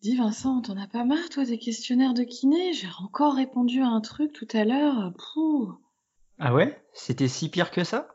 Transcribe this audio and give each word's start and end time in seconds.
Dis 0.00 0.14
Vincent, 0.16 0.62
t'en 0.62 0.76
as 0.76 0.86
pas 0.86 1.04
marre 1.04 1.28
toi 1.28 1.44
des 1.44 1.58
questionnaires 1.58 2.14
de 2.14 2.22
kiné? 2.22 2.72
J'ai 2.72 2.86
encore 3.02 3.34
répondu 3.34 3.82
à 3.82 3.88
un 3.88 4.00
truc 4.00 4.32
tout 4.32 4.46
à 4.52 4.64
l'heure. 4.64 5.12
Pouh. 5.34 5.72
Ah 6.38 6.54
ouais? 6.54 6.80
C'était 6.92 7.26
si 7.26 7.48
pire 7.48 7.72
que 7.72 7.82
ça? 7.82 8.06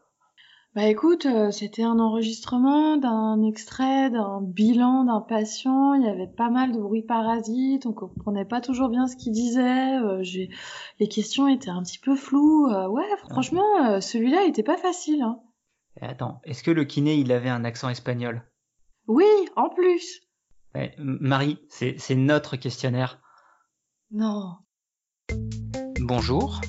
Bah 0.76 0.88
écoute, 0.88 1.26
euh, 1.26 1.52
c'était 1.52 1.84
un 1.84 2.00
enregistrement 2.00 2.96
d'un 2.96 3.44
extrait 3.44 4.10
d'un 4.10 4.40
bilan 4.42 5.04
d'un 5.04 5.20
patient. 5.20 5.94
Il 5.94 6.04
y 6.04 6.08
avait 6.08 6.32
pas 6.34 6.50
mal 6.50 6.72
de 6.72 6.80
bruit 6.80 7.04
parasite, 7.04 7.86
on 7.86 7.92
comprenait 7.92 8.46
pas 8.46 8.62
toujours 8.62 8.88
bien 8.88 9.06
ce 9.08 9.18
qu'il 9.18 9.34
disait. 9.34 9.98
euh, 9.98 10.24
j'ai... 10.24 10.50
Les 11.02 11.10
questions 11.10 11.50
étaient 11.50 11.70
un 11.70 11.84
petit 11.84 12.00
peu 12.00 12.16
floues. 12.16 12.70
Euh, 12.70 12.88
ouais, 12.88 13.04
franchement, 13.30 13.86
euh, 13.86 14.00
celui-là 14.00 14.46
était 14.46 14.64
pas 14.64 14.78
facile. 14.78 15.22
Hein. 15.22 15.42
Attends, 16.00 16.40
est-ce 16.46 16.64
que 16.64 16.72
le 16.72 16.86
kiné 16.86 17.16
il 17.16 17.34
avait 17.34 17.50
un 17.50 17.66
accent 17.66 17.90
espagnol? 17.90 18.42
Oui, 19.08 19.28
en 19.58 19.68
plus. 19.68 20.22
Ouais, 20.76 20.96
Marie, 20.98 21.60
c'est 21.70 21.96
c'est 22.00 22.16
notre 22.16 22.56
questionnaire. 22.56 23.20
Non. 24.12 24.56
Bonjour, 26.02 26.62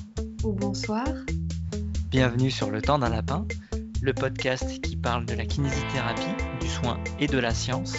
Ou 0.43 0.53
bonsoir. 0.53 1.07
bienvenue 2.09 2.51
sur 2.51 2.69
Le 2.69 2.81
Temps 2.81 2.99
d'un 2.99 3.09
Lapin, 3.09 3.47
le 4.01 4.13
podcast 4.13 4.81
qui 4.81 4.95
parle 4.95 5.25
de 5.25 5.33
la 5.33 5.45
kinésithérapie, 5.45 6.35
du 6.59 6.67
soin 6.67 6.99
et 7.19 7.27
de 7.27 7.37
la 7.37 7.51
science. 7.53 7.95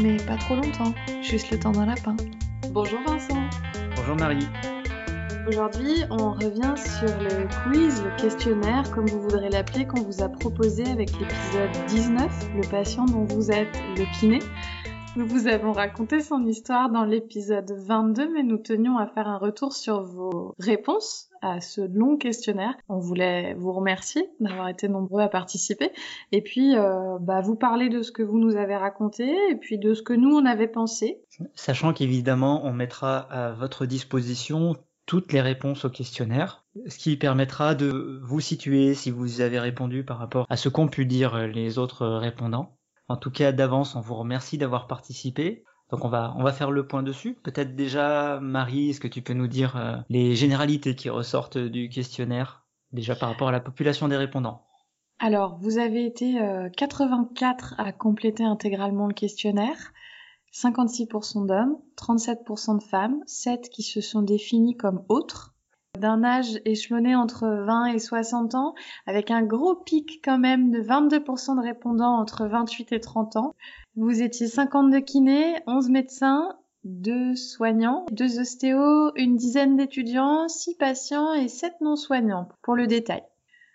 Mais 0.00 0.16
pas 0.18 0.36
trop 0.36 0.56
longtemps. 0.56 0.94
Juste 1.22 1.50
le 1.50 1.58
temps 1.58 1.72
d'un 1.72 1.86
lapin. 1.86 2.16
Bonjour 2.70 3.00
Vincent. 3.06 3.42
Bonjour 3.96 4.16
Marie. 4.16 4.46
Aujourd'hui, 5.48 6.04
on 6.10 6.32
revient 6.34 6.74
sur 6.76 7.18
le 7.18 7.48
quiz, 7.64 8.02
le 8.04 8.14
questionnaire, 8.22 8.88
comme 8.92 9.06
vous 9.06 9.22
voudrez 9.22 9.48
l'appeler, 9.48 9.86
qu'on 9.86 10.02
vous 10.02 10.22
a 10.22 10.28
proposé 10.28 10.86
avec 10.86 11.10
l'épisode 11.18 11.86
19, 11.88 12.50
le 12.54 12.68
patient 12.70 13.04
dont 13.06 13.24
vous 13.24 13.50
êtes 13.50 13.74
le 13.96 14.04
kiné. 14.20 14.38
Nous 15.16 15.26
vous 15.26 15.48
avons 15.48 15.72
raconté 15.72 16.20
son 16.22 16.46
histoire 16.46 16.88
dans 16.88 17.04
l'épisode 17.04 17.72
22, 17.72 18.32
mais 18.32 18.44
nous 18.44 18.58
tenions 18.58 18.96
à 18.96 19.08
faire 19.08 19.26
un 19.26 19.38
retour 19.38 19.72
sur 19.72 20.04
vos 20.04 20.54
réponses 20.60 21.28
à 21.42 21.60
ce 21.60 21.80
long 21.80 22.16
questionnaire. 22.16 22.76
On 22.88 23.00
voulait 23.00 23.54
vous 23.54 23.72
remercier 23.72 24.30
d'avoir 24.38 24.68
été 24.68 24.86
nombreux 24.88 25.20
à 25.20 25.28
participer, 25.28 25.90
et 26.30 26.42
puis 26.42 26.76
euh, 26.76 27.18
bah, 27.20 27.40
vous 27.40 27.56
parler 27.56 27.88
de 27.88 28.02
ce 28.02 28.12
que 28.12 28.22
vous 28.22 28.38
nous 28.38 28.54
avez 28.54 28.76
raconté, 28.76 29.34
et 29.50 29.56
puis 29.56 29.78
de 29.78 29.94
ce 29.94 30.02
que 30.02 30.12
nous 30.12 30.30
on 30.30 30.46
avait 30.46 30.68
pensé. 30.68 31.20
Sachant 31.56 31.92
qu'évidemment, 31.92 32.64
on 32.64 32.72
mettra 32.72 33.18
à 33.18 33.50
votre 33.50 33.86
disposition 33.86 34.76
toutes 35.06 35.32
les 35.32 35.40
réponses 35.40 35.84
au 35.84 35.90
questionnaire, 35.90 36.64
ce 36.86 36.98
qui 36.98 37.16
permettra 37.16 37.74
de 37.74 38.20
vous 38.22 38.38
situer 38.38 38.94
si 38.94 39.10
vous 39.10 39.40
avez 39.40 39.58
répondu 39.58 40.04
par 40.04 40.18
rapport 40.18 40.46
à 40.48 40.56
ce 40.56 40.68
qu'ont 40.68 40.86
pu 40.86 41.04
dire 41.04 41.48
les 41.48 41.78
autres 41.78 42.06
répondants. 42.06 42.76
En 43.10 43.16
tout 43.16 43.32
cas, 43.32 43.50
d'avance, 43.50 43.96
on 43.96 44.00
vous 44.00 44.14
remercie 44.14 44.56
d'avoir 44.56 44.86
participé. 44.86 45.64
Donc 45.90 46.04
on 46.04 46.08
va, 46.08 46.52
faire 46.52 46.70
le 46.70 46.86
point 46.86 47.02
dessus. 47.02 47.34
Peut-être 47.34 47.74
déjà, 47.74 48.38
Marie, 48.38 48.90
est-ce 48.90 49.00
que 49.00 49.08
tu 49.08 49.20
peux 49.20 49.32
nous 49.32 49.48
dire 49.48 49.76
euh, 49.76 49.96
les 50.08 50.36
généralités 50.36 50.94
qui 50.94 51.10
ressortent 51.10 51.58
du 51.58 51.88
questionnaire, 51.88 52.64
déjà 52.92 53.16
par 53.16 53.28
rapport 53.28 53.48
à 53.48 53.50
la 53.52 53.58
population 53.58 54.06
des 54.06 54.16
répondants? 54.16 54.64
Alors, 55.18 55.58
vous 55.58 55.78
avez 55.78 56.06
été 56.06 56.40
euh, 56.40 56.68
84 56.68 57.74
à 57.78 57.90
compléter 57.90 58.44
intégralement 58.44 59.08
le 59.08 59.14
questionnaire, 59.14 59.92
56% 60.54 61.48
d'hommes, 61.48 61.78
37% 61.96 62.78
de 62.78 62.84
femmes, 62.84 63.24
7 63.26 63.70
qui 63.70 63.82
se 63.82 64.00
sont 64.00 64.22
définis 64.22 64.76
comme 64.76 65.04
autres, 65.08 65.56
d'un 65.98 66.24
âge 66.24 66.60
échelonné 66.64 67.14
entre 67.14 67.46
20 67.46 67.86
et 67.86 67.98
60 67.98 68.54
ans, 68.54 68.74
avec 69.06 69.30
un 69.30 69.42
gros 69.42 69.74
pic 69.74 70.20
quand 70.24 70.38
même 70.38 70.70
de 70.70 70.80
22% 70.80 71.56
de 71.56 71.62
répondants 71.62 72.18
entre 72.18 72.46
28 72.46 72.92
et 72.92 73.00
30 73.00 73.36
ans. 73.36 73.54
Vous 73.96 74.22
étiez 74.22 74.46
52 74.46 75.00
kinés, 75.00 75.56
11 75.66 75.90
médecins, 75.90 76.56
2 76.84 77.36
soignants, 77.36 78.06
2 78.12 78.40
ostéos, 78.40 79.12
une 79.16 79.36
dizaine 79.36 79.76
d'étudiants, 79.76 80.48
6 80.48 80.76
patients 80.76 81.34
et 81.34 81.48
7 81.48 81.74
non-soignants, 81.80 82.48
pour 82.62 82.74
le 82.74 82.86
détail. 82.86 83.22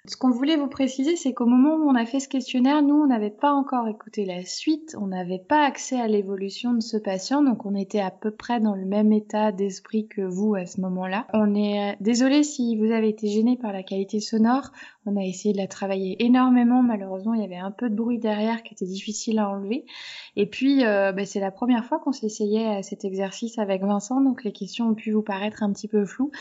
Ce 0.07 0.17
qu'on 0.17 0.29
voulait 0.29 0.55
vous 0.55 0.67
préciser, 0.67 1.15
c'est 1.15 1.33
qu'au 1.33 1.45
moment 1.45 1.75
où 1.75 1.89
on 1.89 1.95
a 1.95 2.05
fait 2.05 2.19
ce 2.19 2.27
questionnaire, 2.27 2.83
nous, 2.83 2.95
on 2.95 3.07
n'avait 3.07 3.31
pas 3.31 3.51
encore 3.51 3.87
écouté 3.87 4.25
la 4.25 4.45
suite, 4.45 4.95
on 4.99 5.07
n'avait 5.07 5.39
pas 5.39 5.65
accès 5.65 5.99
à 5.99 6.07
l'évolution 6.07 6.73
de 6.73 6.81
ce 6.81 6.97
patient, 6.97 7.41
donc 7.41 7.65
on 7.65 7.73
était 7.73 8.01
à 8.01 8.11
peu 8.11 8.29
près 8.29 8.59
dans 8.59 8.75
le 8.75 8.85
même 8.85 9.11
état 9.11 9.51
d'esprit 9.51 10.07
que 10.07 10.21
vous 10.21 10.53
à 10.55 10.65
ce 10.65 10.79
moment-là. 10.81 11.25
On 11.33 11.55
est 11.55 11.93
euh, 11.93 11.95
désolé 12.01 12.43
si 12.43 12.75
vous 12.77 12.91
avez 12.91 13.09
été 13.09 13.27
gêné 13.27 13.57
par 13.57 13.73
la 13.73 13.83
qualité 13.83 14.19
sonore, 14.19 14.71
on 15.07 15.17
a 15.17 15.23
essayé 15.23 15.53
de 15.53 15.59
la 15.59 15.67
travailler 15.67 16.23
énormément, 16.23 16.83
malheureusement 16.83 17.33
il 17.33 17.41
y 17.41 17.45
avait 17.45 17.55
un 17.55 17.71
peu 17.71 17.89
de 17.89 17.95
bruit 17.95 18.19
derrière 18.19 18.63
qui 18.63 18.73
était 18.73 18.85
difficile 18.85 19.39
à 19.39 19.49
enlever. 19.49 19.85
Et 20.35 20.45
puis 20.45 20.85
euh, 20.85 21.13
bah, 21.13 21.25
c'est 21.25 21.39
la 21.39 21.51
première 21.51 21.85
fois 21.85 21.99
qu'on 21.99 22.11
s'essayait 22.11 22.67
à 22.67 22.83
cet 22.83 23.05
exercice 23.05 23.57
avec 23.57 23.81
Vincent, 23.81 24.21
donc 24.21 24.43
les 24.43 24.51
questions 24.51 24.89
ont 24.89 24.95
pu 24.95 25.11
vous 25.11 25.23
paraître 25.23 25.63
un 25.63 25.71
petit 25.71 25.87
peu 25.87 26.05
floues. 26.05 26.31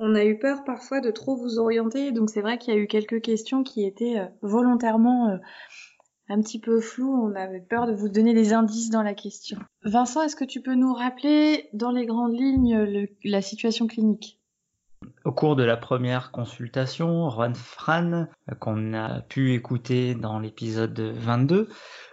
On 0.00 0.14
a 0.14 0.24
eu 0.24 0.38
peur 0.38 0.62
parfois 0.62 1.00
de 1.00 1.10
trop 1.10 1.36
vous 1.36 1.58
orienter, 1.58 2.12
donc 2.12 2.30
c'est 2.30 2.40
vrai 2.40 2.56
qu'il 2.56 2.72
y 2.72 2.76
a 2.76 2.80
eu 2.80 2.86
quelques 2.86 3.20
questions 3.20 3.64
qui 3.64 3.84
étaient 3.84 4.20
euh, 4.20 4.26
volontairement 4.42 5.30
euh, 5.30 5.36
un 6.28 6.40
petit 6.40 6.60
peu 6.60 6.80
floues. 6.80 7.12
On 7.12 7.34
avait 7.34 7.60
peur 7.60 7.88
de 7.88 7.92
vous 7.92 8.08
donner 8.08 8.32
des 8.32 8.52
indices 8.52 8.90
dans 8.90 9.02
la 9.02 9.14
question. 9.14 9.58
Vincent, 9.82 10.22
est-ce 10.22 10.36
que 10.36 10.44
tu 10.44 10.62
peux 10.62 10.76
nous 10.76 10.94
rappeler 10.94 11.68
dans 11.72 11.90
les 11.90 12.06
grandes 12.06 12.38
lignes 12.38 13.08
la 13.24 13.42
situation 13.42 13.88
clinique? 13.88 14.38
Au 15.24 15.32
cours 15.32 15.56
de 15.56 15.64
la 15.64 15.76
première 15.76 16.30
consultation, 16.30 17.28
Juan 17.30 17.56
Fran, 17.56 18.12
euh, 18.12 18.54
qu'on 18.60 18.94
a 18.94 19.22
pu 19.22 19.52
écouter 19.52 20.14
dans 20.14 20.38
l'épisode 20.38 21.00
22, 21.00 21.68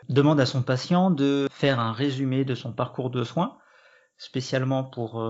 demande 0.10 0.40
à 0.40 0.48
son 0.48 0.64
patient 0.64 1.12
de 1.12 1.48
faire 1.52 1.80
un 1.80 1.92
résumé 1.92 2.46
de 2.46 2.56
son 2.56 2.74
parcours 2.74 3.12
de 3.12 3.24
soins, 3.24 3.60
spécialement 4.18 4.84
pour 4.84 5.22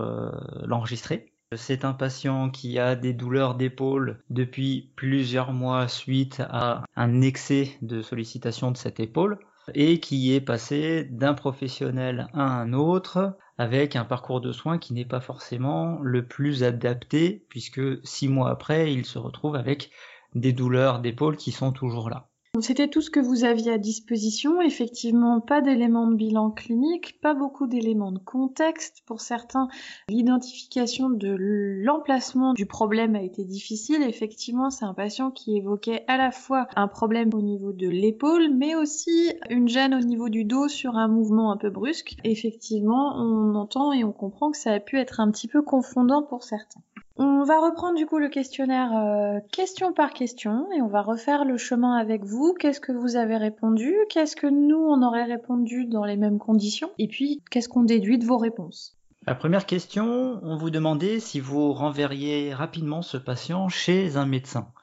l'enregistrer. 0.64 1.35
C'est 1.58 1.86
un 1.86 1.94
patient 1.94 2.50
qui 2.50 2.80
a 2.80 2.96
des 2.96 3.14
douleurs 3.14 3.56
d'épaule 3.56 4.24
depuis 4.30 4.92
plusieurs 4.96 5.54
mois 5.54 5.88
suite 5.88 6.42
à 6.50 6.84
un 6.96 7.22
excès 7.22 7.78
de 7.82 8.02
sollicitation 8.02 8.72
de 8.72 8.78
cette 8.78 9.00
épaule 9.00 9.40
et 9.74 10.00
qui 10.00 10.34
est 10.34 10.42
passé 10.42 11.06
d'un 11.06 11.34
professionnel 11.34 12.28
à 12.34 12.44
un 12.44 12.74
autre 12.74 13.38
avec 13.58 13.96
un 13.96 14.06
parcours 14.06 14.42
de 14.42 14.52
soins 14.52 14.78
qui 14.78 14.94
n'est 14.94 15.06
pas 15.06 15.22
forcément 15.22 16.00
le 16.02 16.26
plus 16.26 16.64
adapté 16.64 17.46
puisque 17.50 18.06
six 18.06 18.28
mois 18.28 18.52
après 18.52 18.94
il 18.94 19.06
se 19.06 19.18
retrouve 19.18 19.56
avec 19.56 19.92
des 20.36 20.54
douleurs 20.54 21.00
d'épaule 21.00 21.38
qui 21.38 21.52
sont 21.52 21.72
toujours 21.72 22.10
là. 22.10 22.30
C'était 22.62 22.88
tout 22.88 23.02
ce 23.02 23.10
que 23.10 23.20
vous 23.20 23.44
aviez 23.44 23.74
à 23.74 23.78
disposition. 23.78 24.62
Effectivement, 24.62 25.42
pas 25.42 25.62
d'éléments 25.62 26.08
de 26.08 26.16
bilan 26.16 26.52
clinique, 26.52 27.20
pas 27.22 27.34
beaucoup 27.34 27.68
d'éléments 27.68 28.12
de 28.12 28.20
contexte. 28.20 29.04
Pour 29.06 29.22
certains, 29.22 29.68
l'identification 30.08 31.10
de 31.10 31.36
l'emplacement 31.38 32.54
du 32.54 32.66
problème 32.66 33.16
a 33.16 33.22
été 33.22 33.44
difficile. 33.44 34.04
Effectivement, 34.04 34.70
c'est 34.70 34.86
un 34.86 34.94
patient 34.94 35.32
qui 35.32 35.58
évoquait 35.58 36.06
à 36.08 36.18
la 36.18 36.32
fois 36.32 36.68
un 36.76 36.88
problème 36.88 37.30
au 37.34 37.42
niveau 37.42 37.74
de 37.74 37.90
l'épaule, 37.90 38.54
mais 38.56 38.76
aussi 38.76 39.34
une 39.50 39.68
gêne 39.68 39.94
au 39.94 40.00
niveau 40.00 40.30
du 40.30 40.46
dos 40.46 40.68
sur 40.68 40.96
un 40.96 41.08
mouvement 41.08 41.52
un 41.52 41.58
peu 41.58 41.70
brusque. 41.70 42.16
Effectivement, 42.24 43.16
on 43.18 43.56
entend 43.56 43.92
et 43.92 44.04
on 44.04 44.14
comprend 44.14 44.52
que 44.52 44.58
ça 44.58 44.72
a 44.72 44.80
pu 44.80 44.98
être 44.98 45.20
un 45.20 45.30
petit 45.30 45.48
peu 45.48 45.62
confondant 45.62 46.24
pour 46.24 46.44
certains. 46.44 46.82
On 47.18 47.44
va 47.46 47.62
reprendre 47.62 47.96
du 47.96 48.06
coup 48.06 48.18
le 48.18 48.28
questionnaire 48.28 48.92
euh, 48.94 49.40
question 49.52 49.94
par 49.94 50.12
question 50.12 50.68
et 50.74 50.82
on 50.82 50.88
va 50.88 51.02
refaire 51.02 51.46
le 51.46 51.58
chemin 51.58 51.96
avec 51.96 52.26
vous. 52.26 52.54
Qu'est-ce 52.60 52.82
que 52.82 52.92
vous 52.92 53.16
avez 53.16 53.38
répondu? 53.38 53.96
Qu'est-ce 54.10 54.36
que 54.36 54.48
nous 54.48 54.78
on 54.78 55.02
aurait 55.02 55.24
répondu 55.24 55.86
dans 55.86 56.04
les 56.04 56.18
mêmes 56.18 56.40
conditions? 56.40 56.92
Et 56.98 57.08
puis 57.08 57.42
qu'est-ce 57.50 57.70
qu'on 57.70 57.84
déduit 57.84 58.18
de 58.18 58.26
vos 58.26 58.38
réponses? 58.38 58.98
La 59.28 59.34
première 59.34 59.66
question, 59.66 60.40
on 60.44 60.58
vous 60.58 60.70
demandait 60.70 61.22
si 61.22 61.40
vous 61.40 61.72
renverriez 61.72 62.54
rapidement 62.54 63.02
ce 63.02 63.18
patient 63.18 63.70
chez 63.70 64.18
un 64.18 64.26
médecin. 64.26 64.74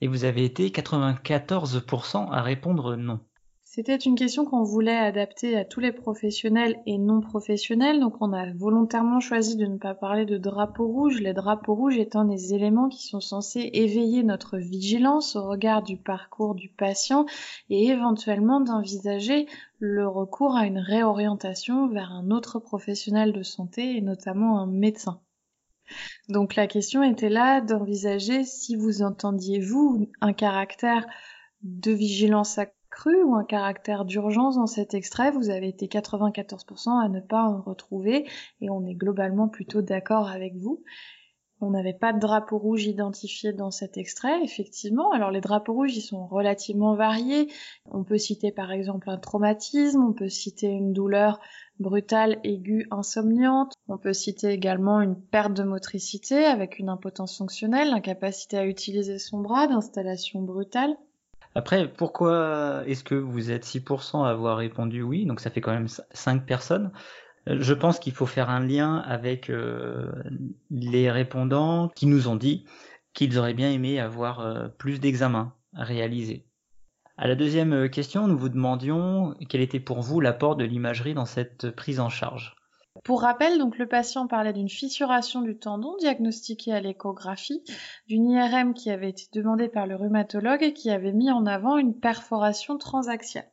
Et 0.00 0.06
vous 0.06 0.24
avez 0.24 0.44
été 0.44 0.68
94% 0.68 2.30
à 2.30 2.40
répondre 2.40 2.94
non. 2.96 3.20
C'était 3.72 3.94
une 3.94 4.16
question 4.16 4.44
qu'on 4.44 4.64
voulait 4.64 4.96
adapter 4.96 5.56
à 5.56 5.64
tous 5.64 5.78
les 5.78 5.92
professionnels 5.92 6.82
et 6.86 6.98
non 6.98 7.20
professionnels, 7.20 8.00
donc 8.00 8.16
on 8.20 8.32
a 8.32 8.52
volontairement 8.52 9.20
choisi 9.20 9.54
de 9.54 9.64
ne 9.64 9.78
pas 9.78 9.94
parler 9.94 10.24
de 10.24 10.38
drapeau 10.38 10.88
rouge, 10.88 11.20
les 11.20 11.34
drapeaux 11.34 11.76
rouges 11.76 11.96
étant 11.96 12.24
des 12.24 12.52
éléments 12.52 12.88
qui 12.88 13.06
sont 13.06 13.20
censés 13.20 13.70
éveiller 13.72 14.24
notre 14.24 14.58
vigilance 14.58 15.36
au 15.36 15.46
regard 15.46 15.84
du 15.84 15.96
parcours 15.96 16.56
du 16.56 16.68
patient 16.68 17.26
et 17.68 17.86
éventuellement 17.86 18.60
d'envisager 18.60 19.46
le 19.78 20.08
recours 20.08 20.56
à 20.56 20.66
une 20.66 20.80
réorientation 20.80 21.86
vers 21.86 22.10
un 22.10 22.32
autre 22.32 22.58
professionnel 22.58 23.32
de 23.32 23.44
santé 23.44 23.96
et 23.96 24.00
notamment 24.00 24.58
un 24.58 24.66
médecin. 24.66 25.20
Donc 26.28 26.56
la 26.56 26.66
question 26.66 27.04
était 27.04 27.28
là 27.28 27.60
d'envisager 27.60 28.42
si 28.42 28.74
vous 28.74 29.02
entendiez 29.02 29.60
vous 29.60 30.08
un 30.20 30.32
caractère 30.32 31.06
de 31.62 31.92
vigilance 31.92 32.58
ou 33.06 33.34
un 33.34 33.44
caractère 33.44 34.04
d'urgence 34.04 34.56
dans 34.56 34.66
cet 34.66 34.94
extrait. 34.94 35.30
Vous 35.30 35.50
avez 35.50 35.68
été 35.68 35.86
94% 35.86 37.02
à 37.02 37.08
ne 37.08 37.20
pas 37.20 37.44
en 37.44 37.60
retrouver 37.62 38.28
et 38.60 38.70
on 38.70 38.84
est 38.86 38.94
globalement 38.94 39.48
plutôt 39.48 39.82
d'accord 39.82 40.28
avec 40.28 40.54
vous. 40.56 40.82
On 41.62 41.70
n'avait 41.70 41.94
pas 41.94 42.14
de 42.14 42.18
drapeau 42.18 42.56
rouge 42.56 42.86
identifié 42.86 43.52
dans 43.52 43.70
cet 43.70 43.98
extrait, 43.98 44.42
effectivement. 44.42 45.12
Alors 45.12 45.30
les 45.30 45.42
drapeaux 45.42 45.74
rouges, 45.74 45.94
ils 45.94 46.00
sont 46.00 46.26
relativement 46.26 46.94
variés. 46.94 47.52
On 47.90 48.02
peut 48.02 48.16
citer 48.16 48.50
par 48.50 48.72
exemple 48.72 49.10
un 49.10 49.18
traumatisme, 49.18 50.02
on 50.02 50.14
peut 50.14 50.30
citer 50.30 50.68
une 50.68 50.94
douleur 50.94 51.38
brutale, 51.78 52.38
aiguë, 52.44 52.86
insomniante. 52.90 53.74
On 53.88 53.98
peut 53.98 54.14
citer 54.14 54.48
également 54.48 55.02
une 55.02 55.20
perte 55.20 55.52
de 55.52 55.62
motricité 55.62 56.46
avec 56.46 56.78
une 56.78 56.88
impotence 56.88 57.36
fonctionnelle, 57.36 57.90
l'incapacité 57.90 58.56
à 58.56 58.66
utiliser 58.66 59.18
son 59.18 59.40
bras, 59.40 59.66
d'installation 59.66 60.40
brutale. 60.40 60.96
Après, 61.54 61.88
pourquoi 61.88 62.82
est-ce 62.86 63.02
que 63.02 63.14
vous 63.14 63.50
êtes 63.50 63.64
6% 63.64 64.24
à 64.24 64.30
avoir 64.30 64.56
répondu 64.56 65.02
oui? 65.02 65.26
Donc 65.26 65.40
ça 65.40 65.50
fait 65.50 65.60
quand 65.60 65.72
même 65.72 65.88
5 66.12 66.46
personnes. 66.46 66.92
Je 67.46 67.74
pense 67.74 67.98
qu'il 67.98 68.12
faut 68.12 68.26
faire 68.26 68.50
un 68.50 68.60
lien 68.60 68.98
avec 68.98 69.50
euh, 69.50 70.12
les 70.70 71.10
répondants 71.10 71.88
qui 71.88 72.06
nous 72.06 72.28
ont 72.28 72.36
dit 72.36 72.64
qu'ils 73.14 73.38
auraient 73.38 73.54
bien 73.54 73.70
aimé 73.70 73.98
avoir 73.98 74.40
euh, 74.40 74.68
plus 74.68 75.00
d'examens 75.00 75.52
réalisés. 75.72 76.46
À 77.16 77.26
la 77.26 77.34
deuxième 77.34 77.72
euh, 77.72 77.88
question, 77.88 78.28
nous 78.28 78.38
vous 78.38 78.50
demandions 78.50 79.34
quel 79.48 79.62
était 79.62 79.80
pour 79.80 80.00
vous 80.00 80.20
l'apport 80.20 80.54
de 80.54 80.64
l'imagerie 80.64 81.14
dans 81.14 81.26
cette 81.26 81.70
prise 81.70 81.98
en 81.98 82.08
charge? 82.08 82.56
Pour 83.04 83.22
rappel, 83.22 83.58
donc 83.58 83.78
le 83.78 83.86
patient 83.86 84.26
parlait 84.26 84.52
d'une 84.52 84.68
fissuration 84.68 85.42
du 85.42 85.56
tendon 85.56 85.96
diagnostiquée 85.98 86.72
à 86.72 86.80
l'échographie, 86.80 87.62
d'une 88.08 88.28
IRM 88.28 88.74
qui 88.74 88.90
avait 88.90 89.10
été 89.10 89.26
demandée 89.32 89.68
par 89.68 89.86
le 89.86 89.96
rhumatologue 89.96 90.62
et 90.62 90.74
qui 90.74 90.90
avait 90.90 91.12
mis 91.12 91.30
en 91.30 91.46
avant 91.46 91.78
une 91.78 91.98
perforation 91.98 92.78
transaxiale. 92.78 93.50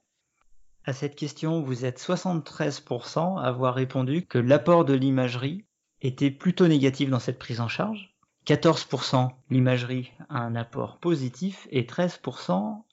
À 0.86 0.94
cette 0.94 1.16
question, 1.16 1.62
vous 1.62 1.86
êtes 1.86 2.00
73% 2.00 3.39
à 3.39 3.44
avoir 3.44 3.75
répondu 3.75 4.25
que 4.25 4.38
l'apport 4.38 4.86
de 4.86 4.94
l'imagerie 4.94 5.66
était 6.01 6.31
plutôt 6.31 6.68
négatif 6.68 7.10
dans 7.10 7.19
cette 7.19 7.40
prise 7.40 7.62
en 7.62 7.68
charge. 7.68 8.16
14% 8.48 9.30
l'imagerie 9.50 10.12
a 10.30 10.40
un 10.40 10.56
apport 10.56 10.98
positif 11.00 11.68
et 11.72 11.83
13% 11.83 12.83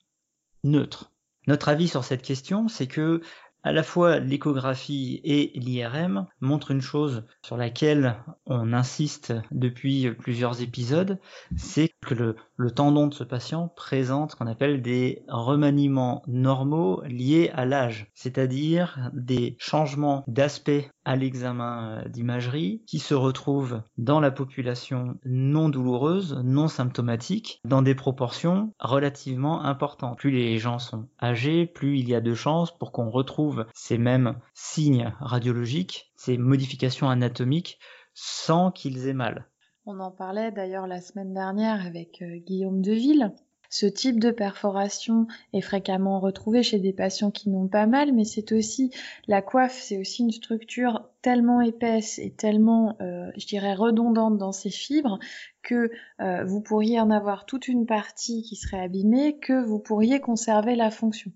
neutre. 0.64 1.12
Notre 1.46 1.68
avis 1.68 1.88
sur 1.88 2.04
cette 2.04 2.22
question, 2.22 2.68
c'est 2.68 2.86
que 2.86 3.20
à 3.64 3.72
la 3.72 3.82
fois 3.82 4.20
l'échographie 4.20 5.20
et 5.24 5.50
l'IRM 5.54 6.26
montrent 6.40 6.70
une 6.70 6.82
chose 6.82 7.24
sur 7.42 7.56
laquelle 7.56 8.16
on 8.46 8.74
insiste 8.74 9.32
depuis 9.50 10.10
plusieurs 10.12 10.60
épisodes, 10.60 11.18
c'est 11.56 11.90
que 12.06 12.14
le, 12.14 12.70
tendon 12.70 13.06
de 13.06 13.14
ce 13.14 13.24
patient 13.24 13.68
présente 13.68 14.32
ce 14.32 14.36
qu'on 14.36 14.46
appelle 14.46 14.82
des 14.82 15.22
remaniements 15.28 16.22
normaux 16.26 17.02
liés 17.06 17.50
à 17.54 17.64
l'âge, 17.64 18.10
c'est-à-dire 18.14 19.10
des 19.14 19.56
changements 19.58 20.24
d'aspect 20.28 20.90
à 21.04 21.16
l'examen 21.16 21.98
euh, 21.98 22.08
d'imagerie 22.08 22.82
qui 22.86 22.98
se 22.98 23.14
retrouvent 23.14 23.82
dans 23.98 24.20
la 24.20 24.30
population 24.30 25.18
non 25.24 25.68
douloureuse, 25.68 26.40
non 26.44 26.68
symptomatique, 26.68 27.60
dans 27.64 27.82
des 27.82 27.94
proportions 27.94 28.72
relativement 28.78 29.62
importantes. 29.64 30.18
Plus 30.18 30.30
les 30.30 30.58
gens 30.58 30.78
sont 30.78 31.08
âgés, 31.22 31.66
plus 31.66 31.98
il 31.98 32.08
y 32.08 32.14
a 32.14 32.20
de 32.20 32.34
chances 32.34 32.76
pour 32.76 32.92
qu'on 32.92 33.10
retrouve 33.10 33.66
ces 33.74 33.98
mêmes 33.98 34.36
signes 34.54 35.12
radiologiques, 35.20 36.12
ces 36.16 36.38
modifications 36.38 37.08
anatomiques, 37.08 37.78
sans 38.14 38.70
qu'ils 38.70 39.08
aient 39.08 39.12
mal. 39.14 39.46
On 39.86 40.00
en 40.00 40.10
parlait 40.10 40.50
d'ailleurs 40.50 40.86
la 40.86 41.02
semaine 41.02 41.34
dernière 41.34 41.84
avec 41.84 42.22
euh, 42.22 42.38
Guillaume 42.38 42.80
Deville. 42.80 43.34
Ce 43.76 43.86
type 43.86 44.20
de 44.20 44.30
perforation 44.30 45.26
est 45.52 45.60
fréquemment 45.60 46.20
retrouvé 46.20 46.62
chez 46.62 46.78
des 46.78 46.92
patients 46.92 47.32
qui 47.32 47.50
n'ont 47.50 47.66
pas 47.66 47.86
mal, 47.86 48.12
mais 48.12 48.24
c'est 48.24 48.52
aussi 48.52 48.92
la 49.26 49.42
coiffe, 49.42 49.80
c'est 49.82 49.98
aussi 49.98 50.22
une 50.22 50.30
structure 50.30 51.08
tellement 51.24 51.62
épaisse 51.62 52.18
et 52.18 52.30
tellement, 52.30 52.98
euh, 53.00 53.30
je 53.38 53.46
dirais, 53.46 53.72
redondante 53.72 54.36
dans 54.36 54.52
ses 54.52 54.68
fibres 54.68 55.18
que 55.62 55.90
euh, 56.20 56.44
vous 56.44 56.60
pourriez 56.60 57.00
en 57.00 57.10
avoir 57.10 57.46
toute 57.46 57.66
une 57.66 57.86
partie 57.86 58.42
qui 58.42 58.56
serait 58.56 58.82
abîmée, 58.82 59.38
que 59.38 59.64
vous 59.64 59.78
pourriez 59.78 60.20
conserver 60.20 60.76
la 60.76 60.90
fonction. 60.90 61.32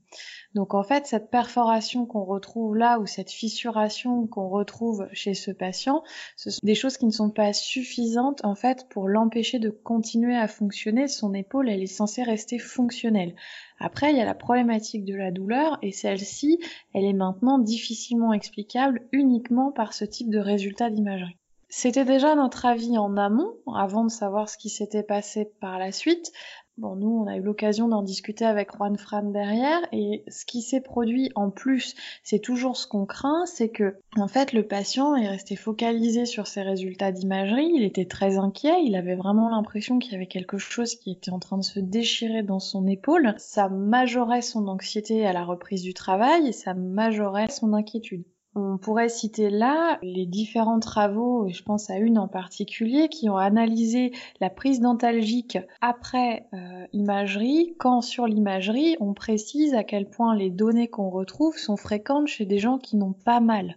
Donc 0.54 0.74
en 0.74 0.82
fait, 0.82 1.06
cette 1.06 1.30
perforation 1.30 2.04
qu'on 2.04 2.24
retrouve 2.24 2.76
là 2.76 3.00
ou 3.00 3.06
cette 3.06 3.30
fissuration 3.30 4.26
qu'on 4.26 4.50
retrouve 4.50 5.08
chez 5.14 5.32
ce 5.32 5.50
patient, 5.50 6.02
ce 6.36 6.50
sont 6.50 6.60
des 6.62 6.74
choses 6.74 6.98
qui 6.98 7.06
ne 7.06 7.10
sont 7.10 7.30
pas 7.30 7.54
suffisantes 7.54 8.44
en 8.44 8.54
fait 8.54 8.86
pour 8.90 9.08
l'empêcher 9.08 9.58
de 9.58 9.70
continuer 9.70 10.36
à 10.36 10.48
fonctionner. 10.48 11.08
Son 11.08 11.32
épaule, 11.32 11.70
elle 11.70 11.82
est 11.82 11.86
censée 11.86 12.22
rester 12.22 12.58
fonctionnelle. 12.58 13.34
Après, 13.80 14.10
il 14.10 14.18
y 14.18 14.20
a 14.20 14.24
la 14.24 14.34
problématique 14.34 15.04
de 15.04 15.14
la 15.14 15.30
douleur 15.30 15.78
et 15.82 15.92
celle-ci, 15.92 16.58
elle 16.94 17.04
est 17.04 17.12
maintenant 17.12 17.58
difficilement 17.58 18.32
explicable 18.32 19.02
uniquement 19.12 19.70
par 19.70 19.92
ce 19.92 20.04
type 20.04 20.30
de 20.30 20.38
résultat 20.38 20.90
d'imagerie. 20.90 21.36
C'était 21.68 22.06
déjà 22.06 22.34
notre 22.34 22.64
avis 22.64 22.96
en 22.96 23.16
amont, 23.16 23.52
avant 23.76 24.04
de 24.04 24.10
savoir 24.10 24.48
ce 24.48 24.56
qui 24.56 24.70
s'était 24.70 25.02
passé 25.02 25.50
par 25.60 25.78
la 25.78 25.92
suite. 25.92 26.32
Bon, 26.78 26.94
nous, 26.94 27.08
on 27.10 27.26
a 27.26 27.36
eu 27.36 27.42
l'occasion 27.42 27.88
d'en 27.88 28.04
discuter 28.04 28.44
avec 28.44 28.70
Juan 28.76 28.96
Fran 28.96 29.24
derrière, 29.24 29.80
et 29.90 30.22
ce 30.28 30.46
qui 30.46 30.62
s'est 30.62 30.80
produit 30.80 31.32
en 31.34 31.50
plus, 31.50 31.96
c'est 32.22 32.38
toujours 32.38 32.76
ce 32.76 32.86
qu'on 32.86 33.04
craint, 33.04 33.46
c'est 33.46 33.68
que, 33.68 33.96
en 34.16 34.28
fait, 34.28 34.52
le 34.52 34.64
patient 34.64 35.16
est 35.16 35.26
resté 35.26 35.56
focalisé 35.56 36.24
sur 36.24 36.46
ses 36.46 36.62
résultats 36.62 37.10
d'imagerie, 37.10 37.72
il 37.74 37.82
était 37.82 38.04
très 38.04 38.38
inquiet, 38.38 38.84
il 38.84 38.94
avait 38.94 39.16
vraiment 39.16 39.50
l'impression 39.50 39.98
qu'il 39.98 40.12
y 40.12 40.14
avait 40.14 40.28
quelque 40.28 40.58
chose 40.58 40.94
qui 40.94 41.10
était 41.10 41.32
en 41.32 41.40
train 41.40 41.58
de 41.58 41.64
se 41.64 41.80
déchirer 41.80 42.44
dans 42.44 42.60
son 42.60 42.86
épaule. 42.86 43.34
Ça 43.38 43.68
majorait 43.68 44.40
son 44.40 44.68
anxiété 44.68 45.26
à 45.26 45.32
la 45.32 45.44
reprise 45.44 45.82
du 45.82 45.94
travail, 45.94 46.46
et 46.46 46.52
ça 46.52 46.74
majorait 46.74 47.50
son 47.50 47.72
inquiétude. 47.72 48.22
On 48.54 48.78
pourrait 48.78 49.08
citer 49.08 49.50
là 49.50 49.98
les 50.02 50.26
différents 50.26 50.80
travaux, 50.80 51.46
et 51.46 51.52
je 51.52 51.62
pense 51.62 51.90
à 51.90 51.98
une 51.98 52.18
en 52.18 52.28
particulier, 52.28 53.08
qui 53.08 53.28
ont 53.28 53.36
analysé 53.36 54.12
la 54.40 54.50
prise 54.50 54.80
dentalgique 54.80 55.58
après 55.80 56.46
euh, 56.54 56.86
imagerie, 56.92 57.74
quand 57.78 58.00
sur 58.00 58.26
l'imagerie, 58.26 58.96
on 59.00 59.14
précise 59.14 59.74
à 59.74 59.84
quel 59.84 60.08
point 60.08 60.34
les 60.34 60.50
données 60.50 60.88
qu'on 60.88 61.10
retrouve 61.10 61.56
sont 61.56 61.76
fréquentes 61.76 62.28
chez 62.28 62.46
des 62.46 62.58
gens 62.58 62.78
qui 62.78 62.96
n'ont 62.96 63.12
pas 63.12 63.40
mal. 63.40 63.76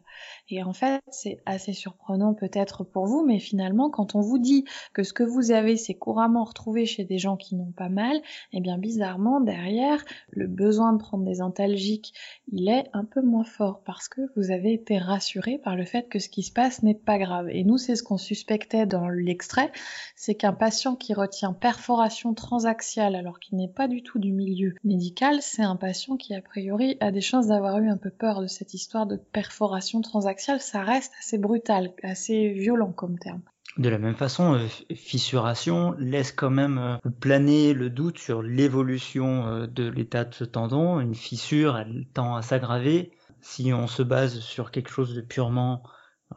Et 0.50 0.64
en 0.64 0.74
fait, 0.74 1.02
c'est 1.10 1.40
assez 1.46 1.74
surprenant 1.74 2.34
peut-être 2.34 2.84
pour 2.84 3.06
vous, 3.06 3.26
mais 3.26 3.40
finalement, 3.40 3.90
quand 3.90 4.16
on 4.16 4.22
vous 4.22 4.40
dit 4.40 4.66
que 4.94 5.04
ce 5.04 5.14
que 5.14 5.24
vous 5.24 5.52
avez, 5.52 5.78
c'est 5.78 5.94
couramment 5.94 6.44
retrouvé 6.44 6.86
chez 6.86 7.04
des 7.06 7.18
gens 7.18 7.38
qui 7.38 7.56
n'ont 7.56 7.72
pas 7.72 7.90
mal, 7.90 8.22
eh 8.52 8.60
bien 8.60 8.78
bizarrement, 8.78 9.40
derrière, 9.40 10.04
le 10.30 10.48
besoin 10.48 10.94
de 10.94 10.98
prendre 10.98 11.24
des 11.24 11.42
antalgiques, 11.42 12.14
il 12.52 12.70
est 12.70 12.86
un 12.94 13.06
peu 13.06 13.22
moins 13.22 13.44
fort 13.44 13.82
parce 13.86 14.10
que 14.10 14.22
vous 14.36 14.52
avez 14.52 14.74
été 14.74 14.98
rassuré 14.98 15.58
par 15.58 15.76
le 15.76 15.86
fait 15.86 16.10
que 16.10 16.20
ce 16.20 16.30
qui 16.30 16.44
se 16.44 16.52
passe 16.52 16.84
n'est 16.84 16.96
pas 16.96 17.18
grave. 17.18 17.50
Et 17.50 17.64
nous, 17.64 17.78
c'est 17.78 17.96
ce 17.96 18.04
qu'on 18.04 18.18
suspectait 18.18 18.86
dans 18.86 19.08
l'extrait, 19.08 19.72
c'est 20.16 20.36
qu'un 20.36 20.54
patient 20.54 20.96
qui 20.96 21.14
retient 21.14 21.54
perforation 21.54 22.34
transaxiale 22.34 23.16
alors 23.16 23.40
qu'il 23.40 23.58
n'est 23.58 23.68
pas 23.68 23.88
du 23.88 24.04
tout 24.04 24.20
du 24.20 24.32
milieu 24.32 24.76
médical, 24.84 25.38
c'est 25.42 25.64
un 25.64 25.76
patient 25.76 26.18
qui 26.18 26.34
a 26.34 26.42
priori 26.42 26.98
a 27.00 27.12
des 27.12 27.22
chances 27.22 27.48
d'avoir 27.48 27.78
eu 27.80 27.90
un 27.90 27.98
peu 27.98 28.10
peur 28.10 28.42
de 28.42 28.48
cette 28.48 28.74
histoire 28.74 29.06
de 29.06 29.16
perforation 29.16 30.01
transaxiale 30.02 30.60
ça 30.62 30.84
reste 30.84 31.14
assez 31.20 31.38
brutal, 31.38 31.94
assez 32.04 32.50
violent 32.50 32.92
comme 32.92 33.18
terme. 33.18 33.42
De 33.78 33.88
la 33.88 33.98
même 33.98 34.16
façon, 34.16 34.56
euh, 34.56 34.68
fissuration 34.96 35.96
laisse 35.98 36.34
quand 36.34 36.50
même 36.50 36.78
euh, 36.78 36.98
planer 37.22 37.74
le 37.74 37.90
doute 37.90 38.18
sur 38.18 38.42
l'évolution 38.42 39.48
euh, 39.48 39.68
de 39.68 39.88
l'état 39.88 40.26
de 40.26 40.34
ce 40.34 40.44
tendon. 40.44 41.00
Une 41.00 41.16
fissure, 41.16 41.78
elle 41.78 42.06
tend 42.14 42.36
à 42.36 42.42
s'aggraver. 42.42 43.12
Si 43.40 43.72
on 43.72 43.88
se 43.88 44.04
base 44.04 44.40
sur 44.40 44.72
quelque 44.72 44.90
chose 44.90 45.16
de 45.16 45.22
purement, 45.22 45.84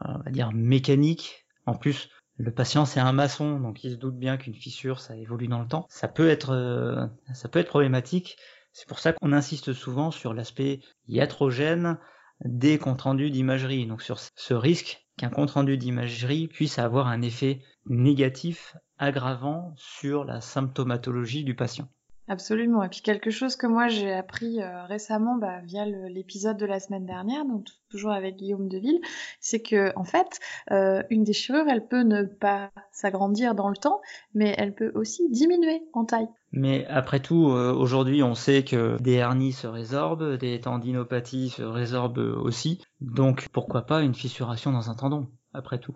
on 0.01 0.19
va 0.19 0.31
dire, 0.31 0.51
mécanique, 0.53 1.45
en 1.65 1.75
plus, 1.75 2.09
le 2.37 2.51
patient 2.51 2.85
c'est 2.85 2.99
un 2.99 3.11
maçon, 3.11 3.59
donc 3.59 3.83
il 3.83 3.91
se 3.91 3.95
doute 3.95 4.17
bien 4.17 4.37
qu'une 4.37 4.55
fissure, 4.55 4.99
ça 4.99 5.15
évolue 5.15 5.47
dans 5.47 5.61
le 5.61 5.67
temps. 5.67 5.85
Ça 5.89 6.07
peut 6.07 6.27
être, 6.27 7.09
ça 7.33 7.47
peut 7.47 7.59
être 7.59 7.67
problématique. 7.67 8.37
C'est 8.73 8.87
pour 8.87 8.97
ça 8.97 9.13
qu'on 9.13 9.33
insiste 9.33 9.71
souvent 9.73 10.09
sur 10.09 10.33
l'aspect 10.33 10.79
iatrogène, 11.07 11.99
des 12.43 12.77
comptes 12.77 13.01
rendus 13.01 13.31
d'imagerie. 13.31 13.87
Donc 13.87 14.01
sur 14.01 14.19
ce 14.19 14.53
risque 14.53 15.05
qu'un 15.17 15.29
compte 15.29 15.51
rendu 15.51 15.77
d'imagerie 15.77 16.47
puisse 16.47 16.79
avoir 16.79 17.07
un 17.07 17.21
effet 17.21 17.61
négatif 17.85 18.75
aggravant 18.97 19.73
sur 19.77 20.25
la 20.25 20.41
symptomatologie 20.41 21.43
du 21.43 21.55
patient. 21.55 21.89
Absolument. 22.27 22.81
Et 22.83 22.89
puis 22.89 23.01
quelque 23.01 23.29
chose 23.29 23.55
que 23.55 23.67
moi 23.67 23.87
j'ai 23.87 24.11
appris 24.11 24.59
euh, 24.61 24.85
récemment 24.85 25.35
bah, 25.37 25.59
via 25.63 25.85
l'épisode 25.85 26.57
de 26.57 26.65
la 26.65 26.79
semaine 26.79 27.05
dernière, 27.05 27.45
donc 27.45 27.67
toujours 27.89 28.11
avec 28.11 28.37
Guillaume 28.37 28.67
Deville, 28.67 28.99
c'est 29.39 29.61
que 29.61 29.91
en 29.95 30.03
fait, 30.03 30.39
euh, 30.71 31.03
une 31.11 31.23
déchirure, 31.23 31.65
elle 31.69 31.87
peut 31.87 32.01
ne 32.01 32.23
pas 32.23 32.71
s'agrandir 32.91 33.53
dans 33.53 33.69
le 33.69 33.77
temps, 33.77 34.01
mais 34.33 34.55
elle 34.57 34.73
peut 34.73 34.91
aussi 34.95 35.29
diminuer 35.29 35.83
en 35.93 36.05
taille. 36.05 36.27
Mais 36.51 36.85
après 36.87 37.19
tout, 37.19 37.49
euh, 37.49 37.73
aujourd'hui, 37.73 38.23
on 38.23 38.33
sait 38.33 38.63
que 38.63 38.99
des 39.01 39.13
hernies 39.13 39.53
se 39.53 39.67
résorbent, 39.67 40.37
des 40.37 40.59
tendinopathies 40.61 41.49
se 41.49 41.63
résorbent 41.63 42.17
aussi, 42.17 42.81
donc 43.01 43.49
pourquoi 43.49 43.83
pas 43.83 44.01
une 44.01 44.15
fissuration 44.15 44.71
dans 44.71 44.89
un 44.89 44.95
tendon, 44.95 45.27
après 45.53 45.77
tout? 45.79 45.93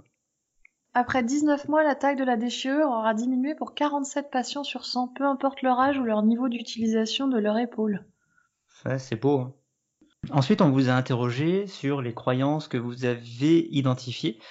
Après 0.99 1.23
19 1.23 1.69
mois, 1.69 1.81
la 1.81 1.95
taille 1.95 2.17
de 2.17 2.25
la 2.25 2.35
déchirure 2.35 2.89
aura 2.89 3.13
diminué 3.13 3.55
pour 3.55 3.73
47 3.73 4.29
patients 4.29 4.65
sur 4.65 4.83
100, 4.83 5.07
peu 5.07 5.23
importe 5.23 5.61
leur 5.61 5.79
âge 5.79 5.97
ou 5.97 6.03
leur 6.03 6.23
niveau 6.23 6.49
d'utilisation 6.49 7.29
de 7.29 7.39
leur 7.39 7.57
épaule. 7.57 8.05
c'est 8.97 9.15
beau. 9.15 9.39
Hein. 9.39 9.53
Ensuite, 10.31 10.59
on 10.59 10.71
vous 10.71 10.89
a 10.89 10.91
interrogé 10.91 11.67
sur 11.67 12.01
les 12.01 12.13
croyances 12.13 12.67
que 12.67 12.77
vous 12.77 13.05
avez 13.05 13.65
identifiées 13.71 14.41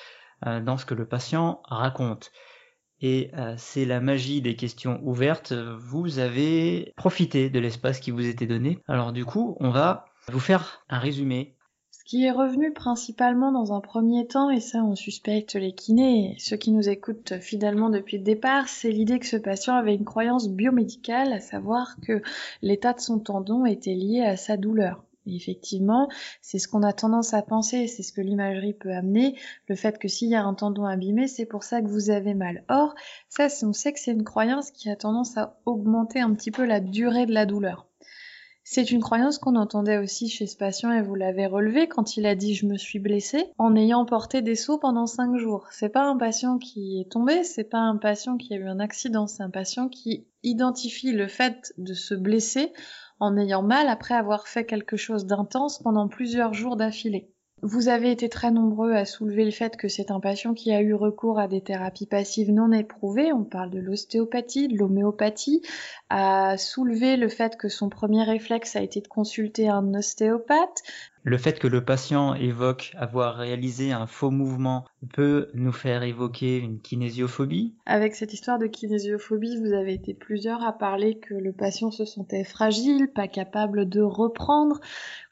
euh, 0.47 0.61
dans 0.61 0.79
ce 0.79 0.87
que 0.87 0.95
le 0.95 1.07
patient 1.07 1.61
raconte. 1.67 2.33
et 3.03 3.31
euh, 3.35 3.53
c'est 3.59 3.85
la 3.85 4.01
magie 4.01 4.41
des 4.41 4.57
questions 4.57 5.01
ouvertes. 5.03 5.53
Vous 5.53 6.19
avez 6.19 6.95
profité 6.97 7.51
de 7.51 7.59
l'espace 7.59 8.01
qui 8.01 8.11
vous 8.11 8.27
était 8.27 8.47
donné. 8.47 8.79
Alors 8.89 9.13
du 9.13 9.27
coup, 9.27 9.59
on 9.61 9.69
va 9.69 10.07
vous 10.33 10.41
faire 10.41 10.83
un 10.89 10.99
résumé. 10.99 11.58
Qui 12.09 12.25
est 12.25 12.31
revenu 12.31 12.73
principalement 12.73 13.53
dans 13.53 13.75
un 13.75 13.83
premier 13.83 14.27
temps, 14.27 14.49
et 14.49 14.61
ça 14.61 14.83
on 14.83 14.95
suspecte 14.95 15.57
les 15.57 15.75
kinés, 15.75 16.37
ceux 16.39 16.57
qui 16.57 16.73
nous 16.73 16.89
écoutent 16.89 17.39
fidèlement 17.39 17.91
depuis 17.91 18.17
le 18.17 18.25
départ, 18.25 18.67
c'est 18.67 18.91
l'idée 18.91 19.19
que 19.19 19.27
ce 19.27 19.37
patient 19.37 19.75
avait 19.75 19.95
une 19.95 20.07
croyance 20.07 20.49
biomédicale, 20.49 21.35
à 21.35 21.41
savoir 21.41 21.97
que 22.01 22.23
l'état 22.63 22.95
de 22.95 23.01
son 23.01 23.19
tendon 23.19 23.67
était 23.67 23.93
lié 23.93 24.23
à 24.23 24.39
sa 24.39 24.57
douleur 24.57 25.05
effectivement, 25.37 26.09
c'est 26.41 26.59
ce 26.59 26.69
qu'on 26.69 26.83
a 26.83 26.95
tendance 26.95 27.35
à 27.35 27.43
penser, 27.43 27.87
c'est 27.87 28.03
ce 28.03 28.15
que 28.15 28.23
l'imagerie 28.23 28.73
peut 28.73 28.93
amener, 28.93 29.37
le 29.67 29.77
fait 29.77 29.99
que 29.99 30.09
s'il 30.09 30.31
y 30.31 30.35
a 30.35 30.43
un 30.43 30.55
tendon 30.55 30.87
abîmé, 30.87 31.29
c'est 31.29 31.45
pour 31.45 31.65
ça 31.65 31.83
que 31.83 31.89
vous 31.89 32.09
avez 32.09 32.33
mal. 32.33 32.65
Or, 32.71 32.95
ça, 33.29 33.49
on 33.63 33.75
sait 33.75 33.93
que 33.93 34.01
c'est 34.01 34.13
une 34.13 34.25
croyance 34.25 34.71
qui 34.71 34.89
a 34.89 34.97
tendance 34.97 35.37
à 35.37 35.61
augmenter 35.67 36.21
un 36.21 36.33
petit 36.33 36.51
peu 36.51 36.65
la 36.65 36.81
durée 36.81 37.27
de 37.27 37.35
la 37.35 37.45
douleur. 37.45 37.88
C'est 38.71 38.91
une 38.91 39.01
croyance 39.01 39.39
qu'on 39.39 39.57
entendait 39.57 39.97
aussi 39.97 40.29
chez 40.29 40.47
ce 40.47 40.55
patient 40.55 40.93
et 40.93 41.01
vous 41.01 41.15
l'avez 41.15 41.47
relevé 41.47 41.89
quand 41.89 42.19
il 42.19 42.27
a 42.27 42.35
dit 42.35 42.55
je 42.55 42.67
me 42.67 42.77
suis 42.77 42.99
blessé 42.99 43.47
en 43.57 43.75
ayant 43.75 44.05
porté 44.05 44.43
des 44.43 44.57
seaux 44.57 44.77
pendant 44.77 45.07
cinq 45.07 45.39
jours. 45.39 45.69
C'est 45.71 45.89
pas 45.89 46.05
un 46.05 46.19
patient 46.19 46.59
qui 46.59 47.01
est 47.01 47.11
tombé, 47.11 47.45
c'est 47.45 47.65
pas 47.65 47.79
un 47.79 47.97
patient 47.97 48.37
qui 48.37 48.53
a 48.53 48.59
eu 48.59 48.69
un 48.69 48.79
accident, 48.79 49.27
c'est 49.27 49.43
un 49.43 49.49
patient 49.49 49.89
qui 49.89 50.27
identifie 50.43 51.13
le 51.13 51.29
fait 51.29 51.73
de 51.79 51.95
se 51.95 52.15
blesser 52.15 52.75
en 53.21 53.39
ayant 53.39 53.63
mal 53.63 53.89
après 53.89 54.15
avoir 54.15 54.47
fait 54.47 54.67
quelque 54.67 54.99
chose 54.99 55.25
d'intense 55.25 55.79
pendant 55.79 56.07
plusieurs 56.07 56.53
jours 56.53 56.77
d'affilée. 56.77 57.33
Vous 57.63 57.89
avez 57.89 58.13
été 58.13 58.29
très 58.29 58.53
nombreux 58.53 58.93
à 58.93 59.05
soulever 59.05 59.45
le 59.45 59.51
fait 59.51 59.77
que 59.77 59.89
c'est 59.89 60.13
un 60.13 60.21
patient 60.21 60.55
qui 60.55 60.73
a 60.73 60.81
eu 60.81 60.95
recours 60.95 61.41
à 61.41 61.49
des 61.49 61.61
thérapies 61.61 62.07
passives 62.07 62.53
non 62.53 62.71
éprouvées, 62.71 63.33
on 63.33 63.43
parle 63.43 63.71
de 63.71 63.81
l'ostéopathie, 63.81 64.69
de 64.69 64.77
l'homéopathie, 64.77 65.63
à 66.09 66.57
soulever 66.57 67.17
le 67.17 67.29
fait 67.29 67.57
que 67.57 67.69
son 67.69 67.89
premier 67.89 68.23
réflexe 68.23 68.77
a 68.77 68.83
été 68.83 69.01
de 69.01 69.09
consulter 69.09 69.69
un 69.69 69.93
ostéopathe, 69.95 70.83
le 71.25 71.37
fait 71.37 71.59
que 71.59 71.67
le 71.67 71.85
patient 71.85 72.35
évoque 72.35 72.93
avoir 72.97 73.37
réalisé 73.37 73.93
un 73.93 74.07
faux 74.07 74.31
mouvement 74.31 74.87
peut 75.13 75.51
nous 75.53 75.73
faire 75.73 76.03
évoquer 76.03 76.57
une 76.57 76.81
kinésiophobie? 76.81 77.75
Avec 77.85 78.15
cette 78.15 78.33
histoire 78.33 78.59
de 78.59 78.67
kinésiophobie, 78.67 79.59
vous 79.59 79.75
avez 79.75 79.93
été 79.93 80.15
plusieurs 80.15 80.65
à 80.65 80.73
parler 80.73 81.19
que 81.19 81.35
le 81.35 81.53
patient 81.53 81.91
se 81.91 82.07
sentait 82.07 82.45
fragile, 82.45 83.09
pas 83.15 83.29
capable 83.29 83.91
de 83.91 84.01
reprendre, 84.01 84.81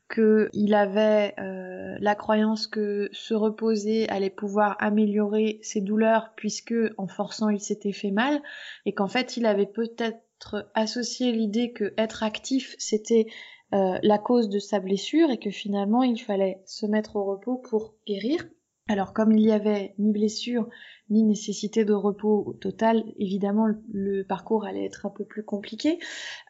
qu'il 0.08 0.74
avait 0.74 1.34
euh, 1.38 1.96
la 2.00 2.14
croyance 2.14 2.66
que 2.66 3.08
se 3.12 3.34
reposer 3.34 4.08
allait 4.08 4.30
pouvoir 4.30 4.76
améliorer 4.78 5.58
ses 5.62 5.80
douleurs 5.80 6.32
puisque 6.36 6.74
en 6.96 7.08
forçant 7.08 7.48
il 7.48 7.60
s'était 7.60 7.92
fait 7.92 8.12
mal 8.12 8.40
et 8.84 8.94
qu'en 8.94 9.08
fait 9.08 9.36
il 9.36 9.46
avait 9.46 9.66
peut-être 9.66 10.70
associé 10.74 11.32
l'idée 11.32 11.72
que 11.72 11.92
être 11.96 12.22
actif 12.22 12.76
c'était 12.78 13.26
euh, 13.74 13.98
la 14.02 14.18
cause 14.18 14.48
de 14.48 14.60
sa 14.60 14.78
blessure 14.78 15.30
et 15.30 15.38
que 15.38 15.50
finalement 15.50 16.04
il 16.04 16.20
fallait 16.20 16.62
se 16.66 16.86
mettre 16.86 17.16
au 17.16 17.24
repos 17.24 17.56
pour 17.56 17.94
guérir. 18.06 18.46
Alors 18.88 19.12
comme 19.12 19.32
il 19.32 19.42
n'y 19.42 19.50
avait 19.50 19.94
ni 19.98 20.12
blessure 20.12 20.68
ni 21.10 21.24
nécessité 21.24 21.84
de 21.84 21.92
repos 21.92 22.56
total, 22.60 23.04
évidemment 23.18 23.66
le, 23.92 24.22
parcours 24.22 24.64
allait 24.64 24.84
être 24.84 25.06
un 25.06 25.10
peu 25.10 25.24
plus 25.24 25.44
compliqué. 25.44 25.98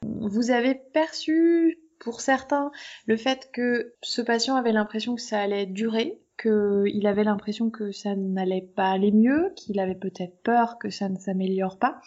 Vous 0.03 0.51
avez 0.51 0.75
perçu 0.75 1.79
pour 1.99 2.21
certains 2.21 2.71
le 3.07 3.17
fait 3.17 3.50
que 3.53 3.95
ce 4.03 4.23
patient 4.23 4.57
avait 4.57 4.73
l'impression 4.73 5.15
que 5.15 5.23
ça 5.23 5.41
allait 5.41 5.67
durer, 5.67 6.21
qu'il 6.41 7.07
avait 7.07 7.25
l'impression 7.25 7.71
que 7.71 7.93
ça 7.93 8.15
n'allait 8.15 8.69
pas 8.75 8.91
aller 8.91 9.12
mieux, 9.12 9.53
qu'il 9.57 9.81
avait 9.81 9.95
peut-être 9.95 10.43
peur 10.43 10.79
que 10.79 10.91
ça 10.91 11.09
ne 11.09 11.19
s'améliore 11.19 11.79
pas. 11.79 12.00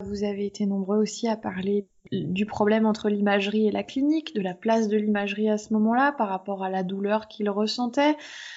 Vous 0.00 0.24
avez 0.24 0.46
été 0.46 0.64
nombreux 0.64 0.96
aussi 0.96 1.28
à 1.28 1.36
parler 1.36 1.86
du 2.10 2.46
problème 2.46 2.86
entre 2.86 3.10
l'imagerie 3.10 3.66
et 3.66 3.70
la 3.70 3.82
clinique, 3.82 4.34
de 4.34 4.40
la 4.40 4.54
place 4.54 4.88
de 4.88 4.96
l'imagerie 4.96 5.50
à 5.50 5.58
ce 5.58 5.74
moment-là 5.74 6.12
par 6.12 6.30
rapport 6.30 6.64
à 6.64 6.70
la 6.70 6.82
douleur 6.82 7.28
qu'il 7.28 7.50
ressentait, 7.50 8.16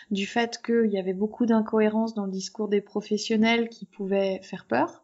du 0.10 0.26
fait 0.26 0.62
qu'il 0.66 0.90
y 0.90 0.98
avait 0.98 1.14
beaucoup 1.14 1.46
d'incohérences 1.46 2.14
dans 2.14 2.26
le 2.26 2.32
discours 2.32 2.70
des 2.70 2.80
professionnels 2.80 3.68
qui 3.68 3.86
pouvaient 3.86 4.40
faire 4.42 4.66
peur. 4.66 5.03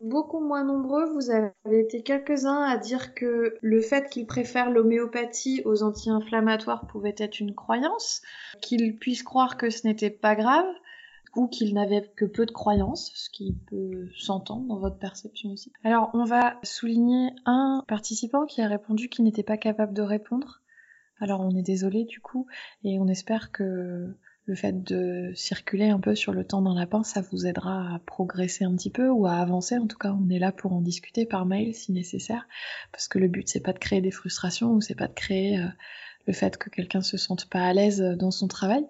Beaucoup 0.00 0.40
moins 0.40 0.64
nombreux, 0.64 1.12
vous 1.12 1.30
avez 1.30 1.80
été 1.80 2.02
quelques-uns 2.02 2.62
à 2.62 2.76
dire 2.76 3.14
que 3.14 3.56
le 3.60 3.80
fait 3.80 4.08
qu'il 4.08 4.26
préfère 4.26 4.70
l'homéopathie 4.70 5.62
aux 5.64 5.82
anti-inflammatoires 5.82 6.86
pouvait 6.86 7.16
être 7.18 7.40
une 7.40 7.54
croyance, 7.54 8.22
qu'il 8.60 8.96
puisse 8.96 9.24
croire 9.24 9.56
que 9.56 9.70
ce 9.70 9.86
n'était 9.86 10.10
pas 10.10 10.36
grave, 10.36 10.66
ou 11.36 11.48
qu'il 11.48 11.74
n'avait 11.74 12.10
que 12.16 12.24
peu 12.24 12.46
de 12.46 12.52
croyances, 12.52 13.10
ce 13.14 13.28
qui 13.30 13.56
peut 13.68 14.08
s'entendre 14.16 14.66
dans 14.66 14.78
votre 14.78 14.98
perception 14.98 15.50
aussi. 15.50 15.72
Alors 15.84 16.10
on 16.14 16.24
va 16.24 16.58
souligner 16.62 17.30
un 17.44 17.84
participant 17.86 18.46
qui 18.46 18.62
a 18.62 18.68
répondu 18.68 19.08
qu'il 19.08 19.24
n'était 19.24 19.42
pas 19.42 19.56
capable 19.56 19.94
de 19.94 20.02
répondre. 20.02 20.62
Alors 21.20 21.40
on 21.40 21.50
est 21.50 21.62
désolé 21.62 22.04
du 22.04 22.20
coup, 22.20 22.46
et 22.84 22.98
on 22.98 23.08
espère 23.08 23.50
que 23.50 24.14
le 24.48 24.54
fait 24.54 24.82
de 24.82 25.32
circuler 25.34 25.90
un 25.90 26.00
peu 26.00 26.14
sur 26.14 26.32
le 26.32 26.42
temps 26.42 26.62
d'un 26.62 26.74
lapin, 26.74 27.04
ça 27.04 27.20
vous 27.20 27.46
aidera 27.46 27.94
à 27.94 27.98
progresser 28.00 28.64
un 28.64 28.74
petit 28.74 28.90
peu 28.90 29.08
ou 29.08 29.26
à 29.26 29.34
avancer. 29.34 29.76
En 29.76 29.86
tout 29.86 29.98
cas, 29.98 30.16
on 30.18 30.30
est 30.30 30.38
là 30.38 30.52
pour 30.52 30.72
en 30.72 30.80
discuter 30.80 31.26
par 31.26 31.44
mail 31.44 31.74
si 31.74 31.92
nécessaire, 31.92 32.48
parce 32.90 33.08
que 33.08 33.18
le 33.18 33.28
but 33.28 33.48
c'est 33.48 33.60
pas 33.60 33.74
de 33.74 33.78
créer 33.78 34.00
des 34.00 34.10
frustrations 34.10 34.72
ou 34.72 34.80
c'est 34.80 34.94
pas 34.94 35.06
de 35.06 35.14
créer 35.14 35.58
euh, 35.58 35.68
le 36.26 36.32
fait 36.32 36.56
que 36.56 36.70
quelqu'un 36.70 37.02
se 37.02 37.18
sente 37.18 37.48
pas 37.50 37.60
à 37.60 37.72
l'aise 37.74 38.00
dans 38.00 38.30
son 38.30 38.48
travail. 38.48 38.86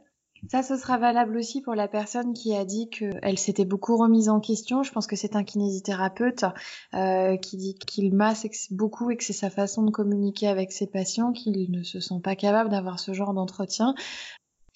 Ça, 0.46 0.62
ce 0.62 0.76
sera 0.76 0.98
valable 0.98 1.36
aussi 1.36 1.60
pour 1.60 1.74
la 1.74 1.88
personne 1.88 2.32
qui 2.32 2.54
a 2.54 2.64
dit 2.64 2.88
qu'elle 2.88 3.38
s'était 3.38 3.64
beaucoup 3.64 3.96
remise 3.96 4.28
en 4.28 4.38
question. 4.38 4.82
Je 4.82 4.92
pense 4.92 5.06
que 5.06 5.16
c'est 5.16 5.34
un 5.34 5.42
kinésithérapeute 5.42 6.44
euh, 6.94 7.36
qui 7.36 7.56
dit 7.56 7.74
qu'il 7.74 8.14
masse 8.14 8.46
beaucoup 8.70 9.10
et 9.10 9.16
que 9.16 9.24
c'est 9.24 9.32
sa 9.32 9.50
façon 9.50 9.82
de 9.82 9.90
communiquer 9.90 10.46
avec 10.46 10.70
ses 10.70 10.86
patients, 10.86 11.32
qu'il 11.32 11.70
ne 11.70 11.82
se 11.82 11.98
sent 11.98 12.20
pas 12.22 12.36
capable 12.36 12.70
d'avoir 12.70 13.00
ce 13.00 13.12
genre 13.12 13.34
d'entretien. 13.34 13.94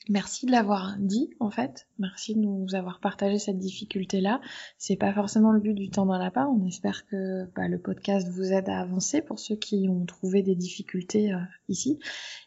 Merci 0.09 0.47
de 0.47 0.51
l'avoir 0.51 0.97
dit, 0.99 1.31
en 1.39 1.51
fait. 1.51 1.87
Merci 1.99 2.35
de 2.35 2.41
nous 2.41 2.75
avoir 2.75 2.99
partagé 2.99 3.39
cette 3.39 3.59
difficulté-là. 3.59 4.41
C'est 4.77 4.97
pas 4.97 5.13
forcément 5.13 5.53
le 5.53 5.61
but 5.61 5.75
du 5.75 5.91
temps 5.91 6.07
dans 6.07 6.15
la 6.15 6.25
lapin. 6.25 6.47
On 6.47 6.67
espère 6.67 7.07
que 7.07 7.45
bah, 7.55 7.69
le 7.69 7.79
podcast 7.79 8.29
vous 8.29 8.53
aide 8.53 8.69
à 8.69 8.81
avancer 8.81 9.23
pour 9.23 9.39
ceux 9.39 9.57
qui 9.57 9.89
ont 9.89 10.05
trouvé 10.05 10.43
des 10.43 10.57
difficultés 10.57 11.33
euh, 11.33 11.39
ici. 11.69 12.01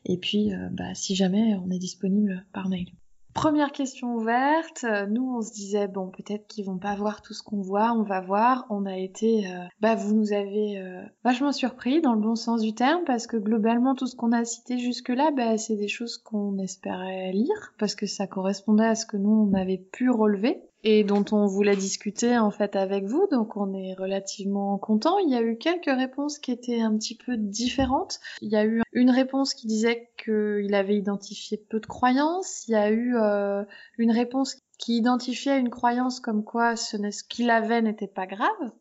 Et 0.04 0.18
puis, 0.18 0.54
euh, 0.54 0.68
bah, 0.72 0.94
si 0.96 1.16
jamais, 1.16 1.56
on 1.56 1.72
est 1.72 1.80
disponible 1.80 2.46
par 2.52 2.68
mail. 2.68 2.88
Première 3.36 3.74
question 3.74 4.16
ouverte. 4.16 4.86
Nous, 5.10 5.36
on 5.36 5.42
se 5.42 5.52
disait 5.52 5.90
bon, 5.90 6.10
peut-être 6.10 6.48
qu'ils 6.48 6.64
vont 6.64 6.78
pas 6.78 6.96
voir 6.96 7.22
tout 7.22 7.34
ce 7.34 7.44
qu'on 7.44 7.62
voit. 7.62 7.92
On 7.92 8.04
va 8.04 8.22
voir. 8.22 8.66
On 8.70 8.86
a 8.86 8.98
été, 8.98 9.46
euh, 9.46 9.66
bah, 9.82 9.94
vous 9.94 10.16
nous 10.16 10.32
avez 10.32 10.80
euh, 10.80 11.04
vachement 11.26 11.52
surpris 11.52 12.00
dans 12.00 12.14
le 12.14 12.22
bon 12.22 12.36
sens 12.36 12.62
du 12.62 12.74
terme 12.74 13.04
parce 13.06 13.28
que 13.28 13.36
globalement, 13.36 13.94
tout 13.94 14.08
ce 14.08 14.16
qu'on 14.16 14.32
a 14.32 14.46
cité 14.46 14.78
jusque-là, 14.78 15.32
bah, 15.36 15.58
c'est 15.58 15.76
des 15.76 15.90
choses 15.90 16.18
qu'on 16.18 16.58
espérait 16.60 17.34
lire 17.34 17.74
parce 17.78 17.94
que 17.94 18.06
ça 18.06 18.26
correspondait 18.26 18.86
à 18.86 18.96
ce 18.96 19.06
que 19.06 19.18
nous 19.18 19.50
on 19.52 19.54
avait 19.54 19.86
pu 19.92 20.10
relever 20.10 20.64
et 20.86 21.04
dont 21.04 21.26
on 21.32 21.48
voulait 21.48 21.76
discuter 21.76 22.38
en 22.38 22.52
fait 22.52 22.76
avec 22.76 23.06
vous, 23.06 23.28
donc 23.32 23.58
on 23.58 23.74
est 23.74 23.96
relativement 23.96 24.78
content. 24.78 25.18
Il 25.18 25.32
y 25.32 25.36
a 25.36 25.42
eu 25.42 25.58
quelques 25.58 25.86
réponses 25.86 26.38
qui 26.38 26.52
étaient 26.52 26.80
un 26.80 26.96
petit 26.96 27.18
peu 27.18 27.38
différentes. 27.38 28.20
Il 28.42 28.50
y 28.52 28.56
a 28.56 28.64
eu 28.64 28.84
une 28.94 29.10
réponse 29.10 29.56
qui 29.56 29.66
disait 29.66 30.12
qu'il 30.24 30.76
avait 30.76 30.96
identifié 30.96 31.58
peu 31.58 31.80
de 31.80 31.88
croyances. 31.88 32.68
Il 32.68 32.74
y 32.74 32.76
a 32.76 32.92
eu 32.92 33.18
euh, 33.18 33.64
une 33.98 34.12
réponse 34.12 34.58
qui 34.78 34.98
identifiait 34.98 35.60
une 35.60 35.72
croyance 35.72 36.20
comme 36.20 36.44
quoi 36.44 36.76
ce 36.76 36.98
qu'il 37.28 37.50
avait 37.50 37.82
n'était 37.82 38.08
pas 38.08 38.28
grave. 38.28 38.72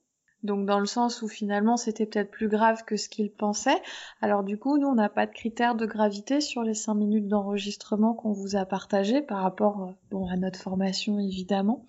Donc 0.45 0.67
dans 0.67 0.79
le 0.79 0.87
sens 0.87 1.23
où 1.23 1.29
finalement 1.29 1.77
c'était 1.77 2.07
peut-être 2.07 2.31
plus 2.31 2.49
grave 2.49 2.85
que 2.85 2.97
ce 2.97 3.09
qu'il 3.09 3.31
pensait. 3.31 3.83
Alors 4.21 4.45
du 4.45 4.59
coup, 4.59 4.79
nous 4.79 4.87
on 4.87 4.95
n'a 4.95 5.09
pas 5.09 5.27
de 5.27 5.33
critère 5.33 5.75
de 5.75 5.87
gravité 5.87 6.41
sur 6.41 6.63
les 6.63 6.75
cinq 6.75 6.95
minutes 6.95 7.29
d'enregistrement 7.29 8.15
qu'on 8.15 8.33
vous 8.33 8.55
a 8.55 8.67
partagé 8.67 9.23
par 9.23 9.43
rapport 9.43 9.83
euh, 9.83 9.93
bon, 10.11 10.29
à 10.29 10.37
notre 10.37 10.61
formation 10.61 11.19
évidemment. 11.19 11.85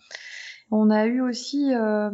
On 0.71 0.89
a 0.89 1.05
eu 1.05 1.21
aussi 1.21 1.73
euh, 1.75 2.09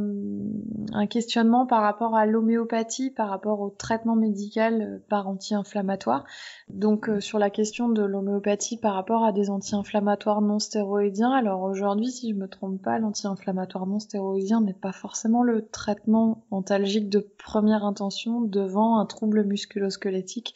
un 0.91 1.07
questionnement 1.07 1.65
par 1.65 1.81
rapport 1.81 2.15
à 2.15 2.25
l'homéopathie, 2.25 3.09
par 3.09 3.29
rapport 3.29 3.61
au 3.61 3.69
traitement 3.69 4.17
médical 4.17 4.81
euh, 4.81 5.05
par 5.07 5.29
anti-inflammatoire. 5.29 6.25
Donc 6.67 7.07
euh, 7.07 7.21
sur 7.21 7.39
la 7.39 7.49
question 7.49 7.87
de 7.87 8.03
l'homéopathie 8.03 8.77
par 8.77 8.95
rapport 8.95 9.23
à 9.23 9.31
des 9.31 9.49
anti-inflammatoires 9.49 10.41
non 10.41 10.59
stéroïdiens, 10.59 11.31
alors 11.31 11.61
aujourd'hui, 11.61 12.11
si 12.11 12.31
je 12.31 12.35
me 12.35 12.49
trompe 12.49 12.81
pas, 12.81 12.99
l'anti-inflammatoire 12.99 13.87
non 13.87 13.99
stéroïdien 13.99 14.59
n'est 14.59 14.73
pas 14.73 14.91
forcément 14.91 15.43
le 15.43 15.65
traitement 15.69 16.43
antalgique 16.51 17.09
de 17.09 17.25
première 17.37 17.85
intention 17.85 18.41
devant 18.41 18.99
un 18.99 19.05
trouble 19.05 19.45
musculo-squelettique 19.45 20.55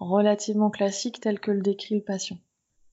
relativement 0.00 0.70
classique 0.70 1.20
tel 1.20 1.38
que 1.38 1.52
le 1.52 1.62
décrit 1.62 1.94
le 1.94 2.02
patient. 2.02 2.38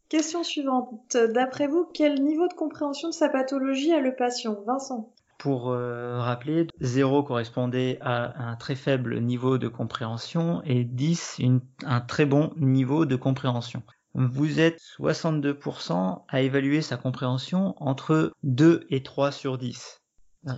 Question 0.09 0.43
suivante. 0.43 1.17
D'après 1.33 1.67
vous, 1.67 1.89
quel 1.93 2.23
niveau 2.23 2.47
de 2.47 2.53
compréhension 2.53 3.09
de 3.09 3.13
sa 3.13 3.29
pathologie 3.29 3.91
a 3.91 3.99
le 3.99 4.15
patient? 4.15 4.57
Vincent 4.65 5.11
pour 5.37 5.69
euh, 5.69 6.19
rappeler, 6.21 6.65
0 6.79 7.21
correspondait 7.23 7.99
à 8.01 8.49
un 8.49 8.55
très 8.55 8.73
faible 8.75 9.19
niveau 9.19 9.57
de 9.57 9.67
compréhension 9.67 10.63
et 10.65 10.83
10 10.83 11.39
un 11.85 12.01
très 12.01 12.25
bon 12.25 12.51
niveau 12.57 13.05
de 13.05 13.15
compréhension. 13.15 13.83
Vous 14.15 14.59
êtes 14.59 14.79
62% 14.97 16.23
à 16.27 16.41
évaluer 16.41 16.81
sa 16.81 16.97
compréhension 16.97 17.75
entre 17.77 18.31
2 18.43 18.87
et 18.89 19.03
3 19.03 19.31
sur 19.31 19.57
10. 19.57 20.01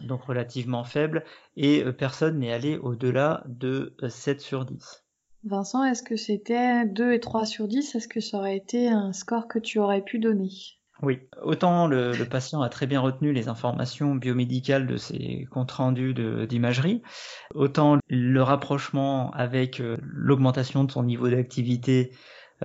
donc 0.03 0.23
relativement 0.23 0.83
faible, 0.83 1.25
et 1.55 1.83
personne 1.93 2.39
n'est 2.39 2.53
allé 2.53 2.77
au-delà 2.77 3.43
de 3.47 3.95
7 4.07 4.39
sur 4.39 4.63
10. 4.63 5.06
Vincent, 5.47 5.83
est-ce 5.83 6.03
que 6.03 6.17
c'était 6.17 6.85
2 6.85 7.13
et 7.13 7.19
3 7.19 7.45
sur 7.45 7.67
10 7.67 7.95
Est-ce 7.95 8.07
que 8.07 8.19
ça 8.19 8.37
aurait 8.37 8.57
été 8.57 8.89
un 8.89 9.13
score 9.13 9.47
que 9.47 9.59
tu 9.59 9.79
aurais 9.79 10.01
pu 10.01 10.19
donner? 10.19 10.49
Oui, 11.03 11.19
autant 11.43 11.87
le, 11.87 12.11
patient 12.29 12.61
a 12.61 12.69
très 12.69 12.87
bien 12.87 12.99
retenu 12.99 13.31
les 13.31 13.47
informations 13.49 14.15
biomédicales 14.15 14.87
de 14.87 14.97
ses 14.97 15.47
comptes 15.51 15.71
rendus 15.71 16.15
d'imagerie, 16.47 17.03
autant 17.53 17.97
le 18.07 18.41
rapprochement 18.41 19.31
avec 19.31 19.79
euh, 19.79 19.97
l'augmentation 20.01 20.83
de 20.83 20.91
son 20.91 21.03
niveau 21.03 21.29
d'activité 21.29 22.11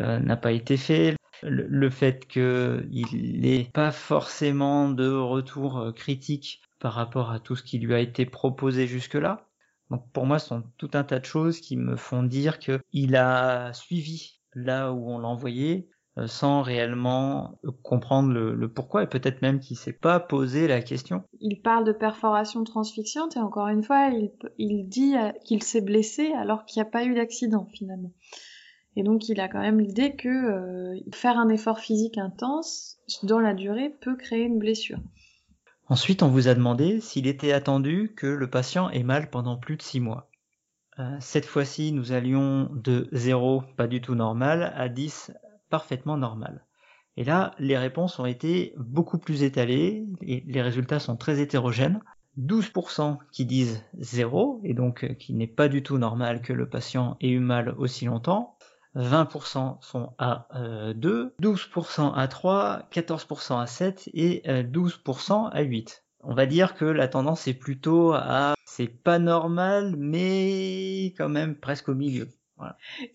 euh, 0.00 0.18
n'a 0.18 0.36
pas 0.36 0.52
été 0.52 0.76
fait. 0.76 1.14
Le, 1.42 1.90
fait 1.90 2.26
qu'il 2.26 3.40
n'ait 3.40 3.68
pas 3.74 3.90
forcément 3.90 4.88
de 4.88 5.08
retour 5.08 5.78
euh, 5.78 5.92
critique 5.92 6.62
par 6.78 6.94
rapport 6.94 7.32
à 7.32 7.40
tout 7.40 7.56
ce 7.56 7.62
qui 7.62 7.78
lui 7.78 7.94
a 7.94 7.98
été 7.98 8.24
proposé 8.24 8.86
jusque-là. 8.86 9.51
Donc 9.92 10.10
pour 10.12 10.24
moi, 10.24 10.38
ce 10.38 10.48
sont 10.48 10.62
tout 10.78 10.90
un 10.94 11.04
tas 11.04 11.18
de 11.18 11.24
choses 11.26 11.60
qui 11.60 11.76
me 11.76 11.96
font 11.96 12.22
dire 12.22 12.58
qu'il 12.58 13.14
a 13.14 13.72
suivi 13.74 14.40
là 14.54 14.90
où 14.90 15.10
on 15.10 15.18
l'envoyait, 15.18 15.86
euh, 16.18 16.26
sans 16.26 16.62
réellement 16.62 17.58
euh, 17.64 17.70
comprendre 17.82 18.32
le, 18.32 18.68
pourquoi 18.72 19.02
et 19.02 19.06
peut-être 19.06 19.42
même 19.42 19.60
qu'il 19.60 19.76
s'est 19.76 19.92
pas 19.92 20.18
posé 20.18 20.66
la 20.66 20.80
question. 20.80 21.24
Il 21.40 21.60
parle 21.60 21.84
de 21.84 21.92
perforation 21.92 22.64
transfixiante 22.64 23.36
et 23.36 23.40
encore 23.40 23.68
une 23.68 23.82
fois, 23.82 24.10
il, 24.58 24.88
dit 24.88 25.14
euh, 25.14 25.30
qu'il 25.44 25.62
s'est 25.62 25.82
blessé 25.82 26.32
alors 26.32 26.64
qu'il 26.64 26.82
n'y 26.82 26.88
a 26.88 26.90
pas 26.90 27.04
eu 27.04 27.14
d'accident 27.14 27.68
finalement. 27.74 28.12
Et 28.96 29.02
donc 29.02 29.28
il 29.28 29.40
a 29.40 29.48
quand 29.48 29.60
même 29.60 29.80
l'idée 29.80 30.16
que 30.16 31.00
faire 31.14 31.38
un 31.38 31.48
effort 31.48 31.78
physique 31.78 32.18
intense 32.18 32.98
dans 33.22 33.40
la 33.40 33.54
durée 33.54 33.88
peut 34.02 34.16
créer 34.16 34.42
une 34.42 34.58
blessure. 34.58 34.98
Ensuite, 35.92 36.22
on 36.22 36.28
vous 36.28 36.48
a 36.48 36.54
demandé 36.54 37.02
s'il 37.02 37.26
était 37.26 37.52
attendu 37.52 38.14
que 38.16 38.26
le 38.26 38.48
patient 38.48 38.88
ait 38.88 39.02
mal 39.02 39.28
pendant 39.28 39.58
plus 39.58 39.76
de 39.76 39.82
6 39.82 40.00
mois. 40.00 40.30
cette 41.20 41.44
fois-ci, 41.44 41.92
nous 41.92 42.12
allions 42.12 42.70
de 42.72 43.10
0, 43.12 43.62
pas 43.76 43.88
du 43.88 44.00
tout 44.00 44.14
normal, 44.14 44.72
à 44.74 44.88
10, 44.88 45.32
parfaitement 45.68 46.16
normal. 46.16 46.64
Et 47.18 47.24
là, 47.24 47.54
les 47.58 47.76
réponses 47.76 48.18
ont 48.18 48.24
été 48.24 48.72
beaucoup 48.78 49.18
plus 49.18 49.42
étalées 49.42 50.06
et 50.22 50.42
les 50.46 50.62
résultats 50.62 50.98
sont 50.98 51.18
très 51.18 51.40
hétérogènes. 51.40 52.00
12% 52.38 53.18
qui 53.30 53.44
disent 53.44 53.84
0 53.98 54.62
et 54.64 54.72
donc 54.72 55.04
euh, 55.04 55.12
qui 55.12 55.34
n'est 55.34 55.46
pas 55.46 55.68
du 55.68 55.82
tout 55.82 55.98
normal 55.98 56.40
que 56.40 56.54
le 56.54 56.70
patient 56.70 57.18
ait 57.20 57.28
eu 57.28 57.38
mal 57.38 57.74
aussi 57.76 58.06
longtemps. 58.06 58.56
20% 58.96 59.78
sont 59.80 60.12
à 60.18 60.48
2, 60.94 61.34
12% 61.40 62.12
à 62.14 62.28
3, 62.28 62.88
14% 62.92 63.60
à 63.60 63.66
7 63.66 64.10
et 64.14 64.42
12% 64.46 65.46
euh, 65.46 65.48
à 65.50 65.62
8. 65.62 66.04
On 66.24 66.34
va 66.34 66.46
dire 66.46 66.74
que 66.74 66.84
la 66.84 67.08
tendance 67.08 67.48
est 67.48 67.54
plutôt 67.54 68.12
à 68.12 68.54
c'est 68.64 68.86
pas 68.86 69.18
normal 69.18 69.94
mais 69.98 71.06
quand 71.16 71.28
même 71.28 71.56
presque 71.56 71.88
au 71.88 71.94
milieu. 71.94 72.28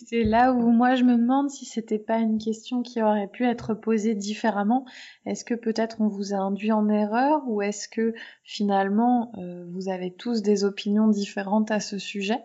C'est 0.06 0.24
là 0.24 0.54
où 0.54 0.72
moi 0.72 0.96
je 0.96 1.04
me 1.04 1.18
demande 1.18 1.50
si 1.50 1.66
c'était 1.66 2.00
pas 2.00 2.18
une 2.18 2.38
question 2.38 2.82
qui 2.82 3.02
aurait 3.02 3.28
pu 3.28 3.46
être 3.46 3.74
posée 3.74 4.16
différemment. 4.16 4.86
Est-ce 5.26 5.46
que 5.46 5.54
peut-être 5.54 6.02
on 6.02 6.08
vous 6.08 6.34
a 6.34 6.38
induit 6.38 6.72
en 6.72 6.90
erreur 6.90 7.42
ou 7.48 7.62
est-ce 7.62 7.88
que 7.88 8.14
finalement 8.44 9.32
euh, 9.38 9.66
vous 9.70 9.90
avez 9.90 10.14
tous 10.14 10.42
des 10.42 10.64
opinions 10.64 11.08
différentes 11.08 11.72
à 11.72 11.80
ce 11.80 11.98
sujet? 11.98 12.42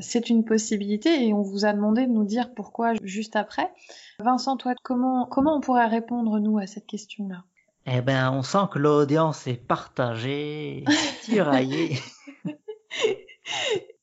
C'est 0.00 0.28
une 0.28 0.44
possibilité 0.44 1.26
et 1.26 1.32
on 1.32 1.42
vous 1.42 1.64
a 1.64 1.72
demandé 1.72 2.06
de 2.06 2.12
nous 2.12 2.24
dire 2.24 2.52
pourquoi 2.54 2.92
juste 3.02 3.36
après. 3.36 3.72
Vincent, 4.18 4.56
toi, 4.56 4.74
comment, 4.82 5.26
comment 5.26 5.56
on 5.56 5.60
pourrait 5.60 5.86
répondre 5.86 6.38
nous 6.38 6.58
à 6.58 6.66
cette 6.66 6.86
question-là? 6.86 7.44
Eh 7.86 8.00
ben, 8.00 8.32
on 8.32 8.42
sent 8.42 8.66
que 8.72 8.80
l'audience 8.80 9.46
est 9.46 9.64
partagée, 9.64 10.84
tiraillée. 11.22 11.98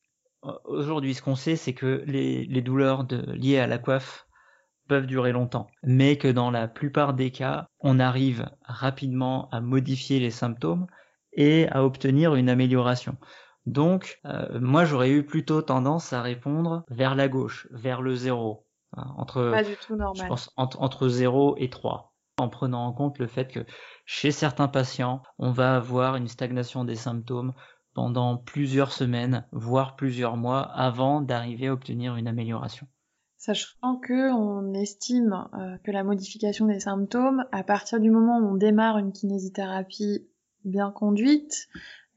Aujourd'hui, 0.65 1.13
ce 1.13 1.21
qu'on 1.21 1.35
sait, 1.35 1.55
c'est 1.55 1.73
que 1.73 2.03
les, 2.05 2.61
douleurs 2.61 3.05
liées 3.33 3.59
à 3.59 3.67
la 3.67 3.77
coiffe 3.77 4.27
peuvent 4.87 5.07
durer 5.07 5.31
longtemps, 5.31 5.67
mais 5.83 6.17
que 6.17 6.27
dans 6.27 6.51
la 6.51 6.67
plupart 6.67 7.13
des 7.13 7.31
cas, 7.31 7.67
on 7.79 7.99
arrive 7.99 8.49
rapidement 8.63 9.49
à 9.51 9.61
modifier 9.61 10.19
les 10.19 10.31
symptômes 10.31 10.87
et 11.31 11.67
à 11.69 11.83
obtenir 11.83 12.35
une 12.35 12.49
amélioration. 12.49 13.17
Donc, 13.65 14.19
euh, 14.25 14.59
moi, 14.59 14.83
j'aurais 14.83 15.11
eu 15.11 15.25
plutôt 15.25 15.61
tendance 15.61 16.11
à 16.11 16.21
répondre 16.21 16.83
vers 16.89 17.15
la 17.15 17.29
gauche, 17.29 17.67
vers 17.71 18.01
le 18.01 18.13
zéro, 18.13 18.65
hein, 18.97 19.13
entre, 19.17 19.51
Pas 19.51 19.63
du 19.63 19.77
tout 19.77 19.95
normal. 19.95 20.21
Je 20.21 20.27
pense, 20.27 20.51
entre, 20.57 20.81
entre 20.81 21.07
0 21.07 21.55
et 21.57 21.69
3, 21.69 22.13
en 22.37 22.49
prenant 22.49 22.85
en 22.85 22.91
compte 22.91 23.19
le 23.19 23.27
fait 23.27 23.47
que 23.47 23.65
chez 24.05 24.31
certains 24.31 24.67
patients, 24.67 25.23
on 25.39 25.51
va 25.51 25.77
avoir 25.77 26.17
une 26.17 26.27
stagnation 26.27 26.83
des 26.83 26.95
symptômes 26.95 27.53
pendant 27.93 28.37
plusieurs 28.37 28.91
semaines, 28.91 29.45
voire 29.51 29.95
plusieurs 29.95 30.37
mois, 30.37 30.61
avant 30.61 31.21
d'arriver 31.21 31.67
à 31.67 31.73
obtenir 31.73 32.15
une 32.15 32.27
amélioration. 32.27 32.87
Sachant 33.37 33.97
que 33.97 34.31
on 34.31 34.73
estime 34.73 35.47
euh, 35.53 35.77
que 35.83 35.91
la 35.91 36.03
modification 36.03 36.65
des 36.65 36.79
symptômes, 36.79 37.45
à 37.51 37.63
partir 37.63 37.99
du 37.99 38.09
moment 38.09 38.39
où 38.39 38.53
on 38.53 38.55
démarre 38.55 38.97
une 38.97 39.11
kinésithérapie 39.11 40.25
bien 40.63 40.91
conduite, 40.91 41.67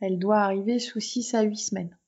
elle 0.01 0.19
doit 0.19 0.39
arriver 0.39 0.79
sous 0.79 1.01
6 1.01 1.35
à 1.35 1.43
8 1.43 1.57
semaines. 1.57 1.99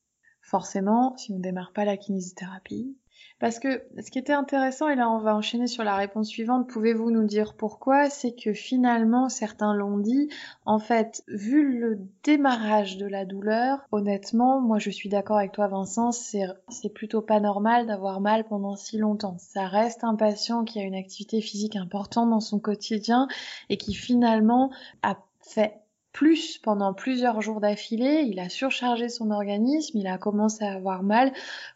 Forcément, 0.41 1.17
si 1.17 1.33
on 1.33 1.41
démarre 1.41 1.73
pas 1.73 1.85
la 1.85 1.97
kinésithérapie, 1.97 2.97
parce 3.39 3.59
que 3.59 3.83
ce 4.01 4.11
qui 4.11 4.19
était 4.19 4.33
intéressant, 4.33 4.89
et 4.89 4.97
là 4.97 5.09
on 5.11 5.19
va 5.19 5.35
enchaîner 5.35 5.67
sur 5.67 5.85
la 5.85 5.97
réponse 5.97 6.29
suivante, 6.29 6.69
pouvez-vous 6.69 7.11
nous 7.11 7.25
dire 7.25 7.55
pourquoi? 7.55 8.11
C'est 8.11 8.33
que 8.33 8.53
finalement, 8.53 9.29
certains 9.29 9.75
l'ont 9.75 9.99
dit, 9.99 10.29
en 10.67 10.79
fait, 10.79 11.23
vu 11.29 11.79
le 11.79 12.01
démarrage 12.25 12.97
de 12.97 13.07
la 13.07 13.25
douleur, 13.25 13.87
honnêtement, 13.93 14.61
moi 14.61 14.79
je 14.79 14.91
suis 14.91 15.09
d'accord 15.09 15.39
avec 15.39 15.53
toi 15.53 15.69
Vincent, 15.69 16.11
c'est 16.13 16.93
plutôt 16.95 17.23
pas 17.23 17.41
normal 17.41 17.87
d'avoir 17.87 18.21
mal 18.21 18.45
pendant 18.45 18.77
si 18.77 18.99
longtemps. 18.99 19.37
Ça 19.39 19.67
reste 19.67 20.05
un 20.05 20.17
patient 20.17 20.65
qui 20.65 20.81
a 20.81 20.83
une 20.83 20.95
activité 20.95 21.41
physique 21.41 21.77
importante 21.77 22.31
dans 22.31 22.41
son 22.41 22.59
quotidien 22.59 23.29
et 23.69 23.77
qui 23.77 23.95
finalement 23.95 24.71
a 25.03 25.17
fait 25.41 25.81
plus 26.13 26.59
pendant 26.59 26.95
plusieurs 26.95 27.41
jours 27.43 27.61
d'affilée, 27.61 28.25
il 28.27 28.41
a 28.41 28.49
surchargé 28.49 29.09
son 29.09 29.31
organisme, 29.31 29.99
il 29.99 30.07
a 30.07 30.19
commencé 30.19 30.65
à 30.65 30.73
avoir 30.73 31.03
mal, 31.03 31.33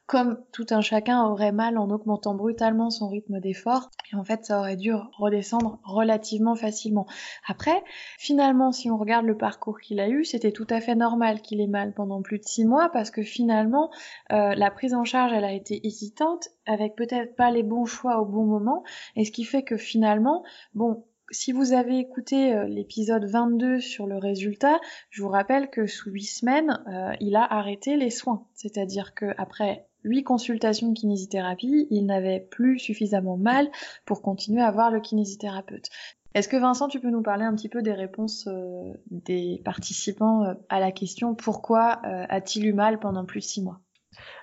comme 0.07 0.38
tout 0.53 0.66
un 0.71 0.81
chacun 0.81 1.25
aurait 1.25 1.53
mal 1.53 1.79
en 1.79 1.90
augmentant 1.90 2.35
brutalement 2.35 2.90
son 2.90 3.09
rythme 3.09 3.40
d'effort, 3.40 3.90
et 4.12 4.16
en 4.16 4.25
fait 4.25 4.45
ça 4.45 4.59
aurait 4.59 4.77
dû 4.77 4.92
redescendre 4.92 5.79
relativement 5.85 6.55
facilement. 6.55 7.07
Après, 7.47 7.83
finalement, 8.18 8.73
si 8.73 8.90
on 8.90 8.97
regarde 8.97 9.27
le 9.27 9.37
parcours 9.37 9.81
qu'il 9.81 10.01
a 10.01 10.09
eu, 10.09 10.25
c'était 10.25 10.53
tout 10.53 10.66
à 10.71 10.81
fait 10.81 10.95
normal 10.95 11.40
qu'il 11.42 11.61
ait 11.61 11.66
mal 11.66 11.92
pendant 11.95 12.23
plus 12.23 12.38
de 12.38 12.45
six 12.45 12.64
mois, 12.64 12.88
parce 12.90 13.11
que 13.11 13.23
finalement, 13.23 13.90
euh, 14.33 14.55
la 14.55 14.71
prise 14.71 14.95
en 14.95 15.05
charge, 15.05 15.33
elle 15.33 15.45
a 15.45 15.53
été 15.53 15.87
hésitante, 15.87 16.49
avec 16.66 16.97
peut-être 16.97 17.37
pas 17.37 17.51
les 17.51 17.62
bons 17.62 17.87
choix 17.87 18.21
au 18.21 18.25
bon 18.25 18.45
moment, 18.45 18.83
et 19.14 19.25
ce 19.25 19.31
qui 19.31 19.45
fait 19.45 19.62
que 19.62 19.77
finalement, 19.77 20.42
bon, 20.75 21.05
si 21.33 21.53
vous 21.53 21.73
avez 21.73 21.99
écouté 21.99 22.55
euh, 22.55 22.66
l'épisode 22.66 23.25
22 23.25 23.81
sur 23.81 24.07
le 24.07 24.18
résultat, 24.18 24.81
je 25.11 25.23
vous 25.23 25.29
rappelle 25.29 25.71
que 25.71 25.87
sous 25.87 26.11
8 26.11 26.23
semaines, 26.23 26.85
euh, 26.87 27.12
il 27.21 27.37
a 27.37 27.45
arrêté 27.45 27.97
les 27.97 28.11
soins. 28.11 28.47
C'est-à-dire 28.55 29.14
qu'après 29.14 29.87
8 30.05 30.23
consultations 30.25 30.90
de 30.90 30.99
kinésithérapie, 30.99 31.88
il 31.90 32.07
n'avait 32.07 32.40
plus 32.40 32.79
suffisamment 32.79 33.37
mal 33.37 33.71
pour 34.05 34.23
continuer 34.23 34.62
à 34.62 34.71
voir 34.71 34.90
le 34.90 35.01
kinésithérapeute. 35.01 35.88
Est-ce 36.35 36.49
que 36.49 36.57
Vincent, 36.57 36.88
tu 36.88 37.01
peux 37.01 37.11
nous 37.11 37.23
parler 37.23 37.45
un 37.45 37.55
petit 37.55 37.68
peu 37.68 37.83
des 37.83 37.92
réponses 37.92 38.47
euh, 38.47 38.92
des 39.11 39.61
participants 39.64 40.55
à 40.68 40.81
la 40.81 40.92
question 40.92 41.35
pourquoi 41.35 42.01
a-t-il 42.29 42.66
eu 42.66 42.73
mal 42.73 42.99
pendant 42.99 43.25
plus 43.25 43.40
de 43.40 43.45
6 43.45 43.62
mois? 43.62 43.81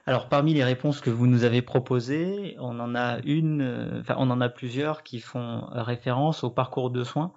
Alors 0.06 0.30
parmi 0.30 0.54
les 0.54 0.63
réponses 0.63 1.02
que 1.02 1.10
vous 1.10 1.28
nous 1.28 1.44
avez 1.44 1.62
proposées, 1.62 2.56
on 2.60 2.80
en 2.80 2.96
a 2.96 3.20
une, 3.24 3.62
euh, 3.62 4.02
on 4.18 4.30
en 4.30 4.42
a 4.42 4.50
plusieurs 4.50 5.04
qui 5.04 5.20
font 5.20 5.68
référence 5.72 6.44
au 6.44 6.50
parcours 6.50 6.89
de 6.89 7.04
soins, 7.04 7.34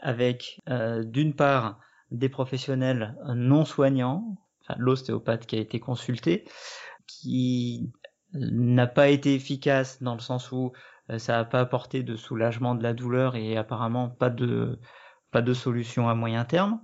avec 0.00 0.60
euh, 0.68 1.04
d'une 1.04 1.34
part 1.34 1.78
des 2.10 2.28
professionnels 2.28 3.16
non 3.34 3.64
soignants, 3.64 4.38
enfin 4.62 4.74
l'ostéopathe 4.78 5.46
qui 5.46 5.56
a 5.56 5.60
été 5.60 5.78
consulté, 5.78 6.44
qui 7.06 7.90
n'a 8.32 8.86
pas 8.86 9.08
été 9.08 9.34
efficace 9.34 10.02
dans 10.02 10.14
le 10.14 10.20
sens 10.20 10.52
où 10.52 10.72
euh, 11.10 11.18
ça 11.18 11.34
n'a 11.34 11.44
pas 11.44 11.60
apporté 11.60 12.02
de 12.02 12.16
soulagement 12.16 12.74
de 12.74 12.82
la 12.82 12.94
douleur 12.94 13.36
et 13.36 13.56
apparemment 13.56 14.08
pas 14.08 14.30
de 14.30 14.78
solution 15.54 16.08
à 16.08 16.14
moyen 16.14 16.44
terme. 16.44 16.80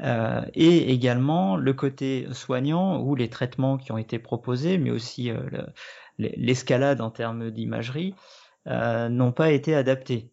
Euh, 0.00 0.42
et 0.54 0.92
également 0.92 1.56
le 1.56 1.72
côté 1.72 2.28
soignant 2.32 3.00
ou 3.00 3.16
les 3.16 3.28
traitements 3.28 3.78
qui 3.78 3.90
ont 3.90 3.98
été 3.98 4.18
proposés, 4.18 4.78
mais 4.78 4.90
aussi 4.90 5.30
euh, 5.30 5.40
l'escalade 6.18 7.00
en 7.00 7.10
termes 7.10 7.50
d'imagerie, 7.50 8.14
euh, 8.68 9.08
n'ont 9.08 9.32
pas 9.32 9.50
été 9.50 9.74
adaptés. 9.74 10.32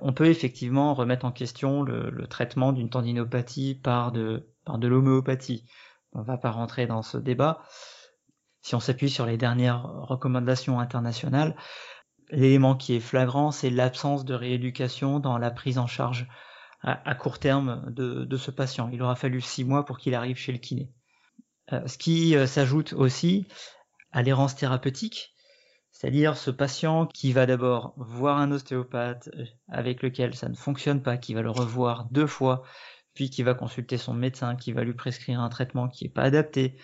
on 0.00 0.12
peut 0.14 0.26
effectivement 0.26 0.94
remettre 0.94 1.26
en 1.26 1.32
question 1.32 1.82
le, 1.82 2.26
traitement 2.28 2.72
d'une 2.72 2.88
tendinopathie 2.88 3.74
par 3.74 4.12
de, 4.12 4.48
par 4.64 4.78
de 4.78 4.88
l'homéopathie. 4.88 5.66
On 6.12 6.20
ne 6.20 6.24
va 6.24 6.38
pas 6.38 6.50
rentrer 6.50 6.86
dans 6.86 7.02
ce 7.02 7.18
débat. 7.18 7.62
Si 8.62 8.74
on 8.74 8.80
s'appuie 8.80 9.10
sur 9.10 9.26
les 9.26 9.36
dernières 9.36 9.82
recommandations 9.82 10.80
internationales, 10.80 11.54
l'élément 12.30 12.76
qui 12.76 12.94
est 12.94 13.00
flagrant, 13.00 13.50
c'est 13.50 13.68
l'absence 13.68 14.24
de 14.24 14.34
rééducation 14.34 15.20
dans 15.20 15.36
la 15.36 15.50
prise 15.50 15.76
en 15.76 15.86
charge 15.86 16.26
à, 16.84 17.14
court 17.14 17.38
terme 17.38 17.82
de, 17.88 18.36
ce 18.36 18.50
patient. 18.50 18.90
Il 18.92 19.02
aura 19.02 19.16
fallu 19.16 19.40
six 19.40 19.64
mois 19.64 19.84
pour 19.84 19.98
qu'il 19.98 20.14
arrive 20.14 20.36
chez 20.36 20.52
le 20.52 20.58
kiné. 20.58 20.90
Euh, 21.72 21.86
ce 21.86 21.96
qui 21.96 22.36
euh, 22.36 22.46
s'ajoute 22.46 22.92
aussi 22.92 23.46
à 24.12 24.22
l'errance 24.22 24.54
thérapeutique, 24.54 25.34
c'est-à-dire 25.92 26.36
ce 26.36 26.50
patient 26.50 27.06
qui 27.06 27.32
va 27.32 27.46
d'abord 27.46 27.94
voir 27.96 28.36
un 28.36 28.52
ostéopathe 28.52 29.30
avec 29.68 30.02
lequel 30.02 30.34
ça 30.34 30.48
ne 30.50 30.54
fonctionne 30.54 31.02
pas, 31.02 31.16
qui 31.16 31.32
va 31.32 31.40
le 31.40 31.50
revoir 31.50 32.06
deux 32.10 32.26
fois, 32.26 32.64
puis 33.14 33.30
qui 33.30 33.42
va 33.42 33.54
consulter 33.54 33.96
son 33.96 34.12
médecin, 34.12 34.54
qui 34.54 34.72
va 34.72 34.84
lui 34.84 34.94
prescrire 34.94 35.40
un 35.40 35.48
traitement 35.48 35.88
qui 35.88 36.04
n'est 36.04 36.10
pas 36.10 36.24
adapté, 36.24 36.76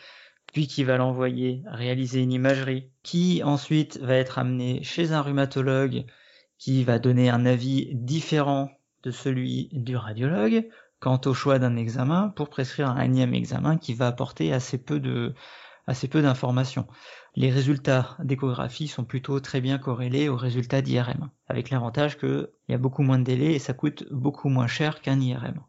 puis 0.52 0.66
qui 0.66 0.82
va 0.82 0.96
l'envoyer 0.96 1.62
réaliser 1.66 2.22
une 2.22 2.32
imagerie, 2.32 2.90
qui 3.02 3.42
ensuite 3.44 3.98
va 3.98 4.14
être 4.14 4.38
amené 4.38 4.82
chez 4.82 5.12
un 5.12 5.20
rhumatologue 5.20 6.06
qui 6.56 6.84
va 6.84 6.98
donner 6.98 7.28
un 7.28 7.44
avis 7.44 7.90
différent 7.94 8.70
de 9.02 9.10
celui 9.10 9.68
du 9.72 9.96
radiologue 9.96 10.68
quant 11.00 11.20
au 11.24 11.34
choix 11.34 11.58
d'un 11.58 11.76
examen 11.76 12.28
pour 12.28 12.50
prescrire 12.50 12.90
un 12.90 13.00
énième 13.00 13.34
examen 13.34 13.78
qui 13.78 13.94
va 13.94 14.06
apporter 14.06 14.52
assez 14.52 14.78
peu 14.78 15.00
d'informations. 15.00 16.86
Les 17.36 17.50
résultats 17.50 18.16
d'échographie 18.22 18.88
sont 18.88 19.04
plutôt 19.04 19.40
très 19.40 19.60
bien 19.60 19.78
corrélés 19.78 20.28
aux 20.28 20.36
résultats 20.36 20.82
d'IRM, 20.82 21.30
avec 21.48 21.70
l'avantage 21.70 22.18
qu'il 22.18 22.48
y 22.68 22.74
a 22.74 22.78
beaucoup 22.78 23.02
moins 23.02 23.18
de 23.18 23.24
délai 23.24 23.54
et 23.54 23.58
ça 23.58 23.72
coûte 23.72 24.04
beaucoup 24.10 24.48
moins 24.48 24.66
cher 24.66 25.00
qu'un 25.00 25.20
IRM. 25.20 25.60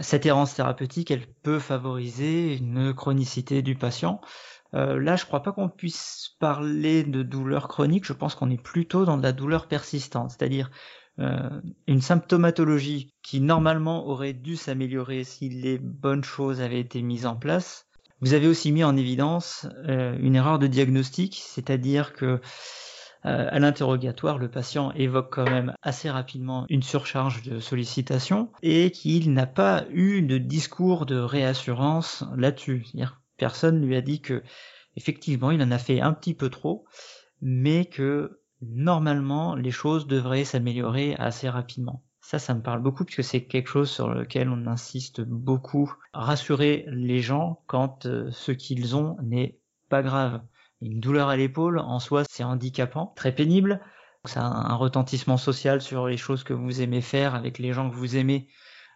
Cette 0.00 0.26
errance 0.26 0.54
thérapeutique, 0.54 1.10
elle 1.10 1.26
peut 1.26 1.58
favoriser 1.58 2.56
une 2.56 2.94
chronicité 2.94 3.60
du 3.62 3.74
patient. 3.74 4.20
Euh, 4.74 4.98
là, 4.98 5.14
je 5.16 5.26
crois 5.26 5.42
pas 5.42 5.52
qu'on 5.52 5.68
puisse 5.68 6.36
parler 6.40 7.04
de 7.04 7.22
douleur 7.22 7.68
chronique, 7.68 8.06
je 8.06 8.14
pense 8.14 8.34
qu'on 8.34 8.50
est 8.50 8.60
plutôt 8.60 9.04
dans 9.04 9.18
de 9.18 9.22
la 9.22 9.32
douleur 9.32 9.68
persistante, 9.68 10.30
c'est-à-dire 10.30 10.70
euh, 11.20 11.48
une 11.86 12.00
symptomatologie 12.00 13.14
qui 13.22 13.40
normalement 13.40 14.06
aurait 14.06 14.32
dû 14.32 14.56
s'améliorer 14.56 15.22
si 15.24 15.48
les 15.48 15.78
bonnes 15.78 16.24
choses 16.24 16.60
avaient 16.60 16.80
été 16.80 17.02
mises 17.02 17.26
en 17.26 17.36
place. 17.36 17.86
Vous 18.20 18.34
avez 18.34 18.48
aussi 18.48 18.72
mis 18.72 18.84
en 18.84 18.96
évidence 18.96 19.66
euh, 19.86 20.16
une 20.18 20.34
erreur 20.34 20.58
de 20.58 20.66
diagnostic, 20.66 21.42
c'est-à-dire 21.44 22.14
que 22.14 22.40
euh, 23.26 23.48
à 23.50 23.58
l'interrogatoire, 23.58 24.38
le 24.38 24.50
patient 24.50 24.92
évoque 24.92 25.32
quand 25.32 25.48
même 25.48 25.74
assez 25.82 26.10
rapidement 26.10 26.66
une 26.68 26.82
surcharge 26.82 27.42
de 27.42 27.60
sollicitation 27.60 28.50
et 28.62 28.90
qu'il 28.90 29.32
n'a 29.32 29.46
pas 29.46 29.84
eu 29.90 30.20
de 30.20 30.38
discours 30.38 31.06
de 31.06 31.16
réassurance 31.16 32.24
là-dessus. 32.36 32.86
Personne 33.36 33.84
lui 33.84 33.96
a 33.96 34.02
dit 34.02 34.20
que 34.20 34.42
effectivement 34.96 35.50
il 35.50 35.62
en 35.62 35.70
a 35.70 35.78
fait 35.78 36.00
un 36.00 36.12
petit 36.12 36.34
peu 36.34 36.50
trop, 36.50 36.84
mais 37.40 37.86
que 37.86 38.40
normalement, 38.72 39.54
les 39.54 39.70
choses 39.70 40.06
devraient 40.06 40.44
s'améliorer 40.44 41.14
assez 41.16 41.48
rapidement. 41.48 42.02
Ça, 42.20 42.38
ça 42.38 42.54
me 42.54 42.62
parle 42.62 42.80
beaucoup 42.80 43.04
puisque 43.04 43.24
c'est 43.24 43.44
quelque 43.44 43.68
chose 43.68 43.90
sur 43.90 44.08
lequel 44.08 44.48
on 44.48 44.66
insiste 44.66 45.20
beaucoup. 45.20 45.92
Rassurer 46.14 46.86
les 46.88 47.20
gens 47.20 47.62
quand 47.66 48.06
euh, 48.06 48.30
ce 48.30 48.52
qu'ils 48.52 48.96
ont 48.96 49.16
n'est 49.22 49.58
pas 49.88 50.02
grave. 50.02 50.42
Une 50.80 51.00
douleur 51.00 51.28
à 51.28 51.36
l'épaule, 51.36 51.78
en 51.78 51.98
soi, 51.98 52.24
c'est 52.28 52.44
handicapant, 52.44 53.12
très 53.16 53.34
pénible. 53.34 53.80
Ça 54.24 54.42
un 54.42 54.74
retentissement 54.74 55.36
social 55.36 55.82
sur 55.82 56.06
les 56.06 56.16
choses 56.16 56.44
que 56.44 56.54
vous 56.54 56.80
aimez 56.80 57.02
faire 57.02 57.34
avec 57.34 57.58
les 57.58 57.74
gens 57.74 57.90
que 57.90 57.94
vous 57.94 58.16
aimez 58.16 58.48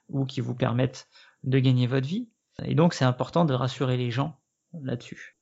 ou 0.09 0.24
qui 0.24 0.40
vous 0.40 0.54
permettent 0.54 1.07
de 1.44 1.59
gagner 1.59 1.87
votre 1.87 2.07
vie. 2.07 2.28
Et 2.64 2.74
donc, 2.74 2.94
c'est 2.94 3.04
important 3.04 3.44
de 3.44 3.54
rassurer 3.54 3.96
les 3.96 4.11
gens 4.11 4.40
là-dessus. 4.72 5.38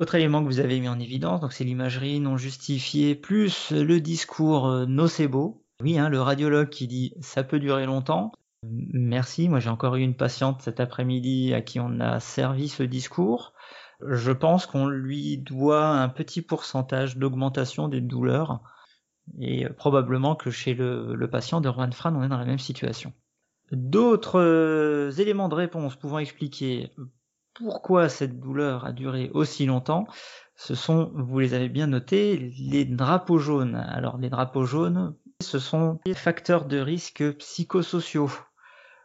Autre 0.00 0.14
élément 0.14 0.42
que 0.42 0.46
vous 0.46 0.60
avez 0.60 0.78
mis 0.78 0.88
en 0.88 1.00
évidence, 1.00 1.40
donc 1.40 1.52
c'est 1.52 1.64
l'imagerie 1.64 2.20
non 2.20 2.36
justifiée 2.36 3.16
plus 3.16 3.72
le 3.72 4.00
discours 4.00 4.68
euh, 4.68 4.86
nocebo. 4.86 5.64
Oui, 5.82 5.98
hein, 5.98 6.08
le 6.08 6.20
radiologue 6.20 6.68
qui 6.68 6.86
dit 6.86 7.14
ça 7.20 7.42
peut 7.42 7.58
durer 7.58 7.84
longtemps. 7.84 8.30
Merci, 8.62 9.48
moi 9.48 9.58
j'ai 9.58 9.70
encore 9.70 9.96
eu 9.96 10.02
une 10.02 10.16
patiente 10.16 10.62
cet 10.62 10.78
après-midi 10.78 11.52
à 11.52 11.62
qui 11.62 11.80
on 11.80 11.98
a 11.98 12.20
servi 12.20 12.68
ce 12.68 12.84
discours. 12.84 13.54
Je 14.06 14.30
pense 14.30 14.66
qu'on 14.66 14.86
lui 14.86 15.38
doit 15.38 15.86
un 15.86 16.08
petit 16.08 16.42
pourcentage 16.42 17.16
d'augmentation 17.16 17.88
des 17.88 18.00
douleurs 18.00 18.60
et 19.40 19.66
euh, 19.66 19.72
probablement 19.72 20.36
que 20.36 20.50
chez 20.50 20.74
le, 20.74 21.16
le 21.16 21.30
patient 21.30 21.60
de 21.60 21.68
Rouen 21.68 21.90
Fran 21.90 22.14
on 22.14 22.22
est 22.22 22.28
dans 22.28 22.38
la 22.38 22.44
même 22.44 22.60
situation. 22.60 23.12
D'autres 23.72 24.40
euh, 24.40 25.10
éléments 25.18 25.48
de 25.48 25.56
réponse 25.56 25.96
pouvant 25.96 26.20
expliquer 26.20 26.92
pourquoi 27.58 28.08
cette 28.08 28.38
douleur 28.38 28.84
a 28.84 28.92
duré 28.92 29.30
aussi 29.34 29.66
longtemps, 29.66 30.06
ce 30.54 30.74
sont, 30.74 31.10
vous 31.14 31.38
les 31.40 31.54
avez 31.54 31.68
bien 31.68 31.88
notés, 31.88 32.52
les 32.58 32.84
drapeaux 32.84 33.38
jaunes. 33.38 33.74
Alors 33.74 34.18
les 34.18 34.30
drapeaux 34.30 34.64
jaunes, 34.64 35.14
ce 35.42 35.58
sont 35.58 36.00
des 36.04 36.14
facteurs 36.14 36.66
de 36.66 36.78
risque 36.78 37.36
psychosociaux. 37.38 38.30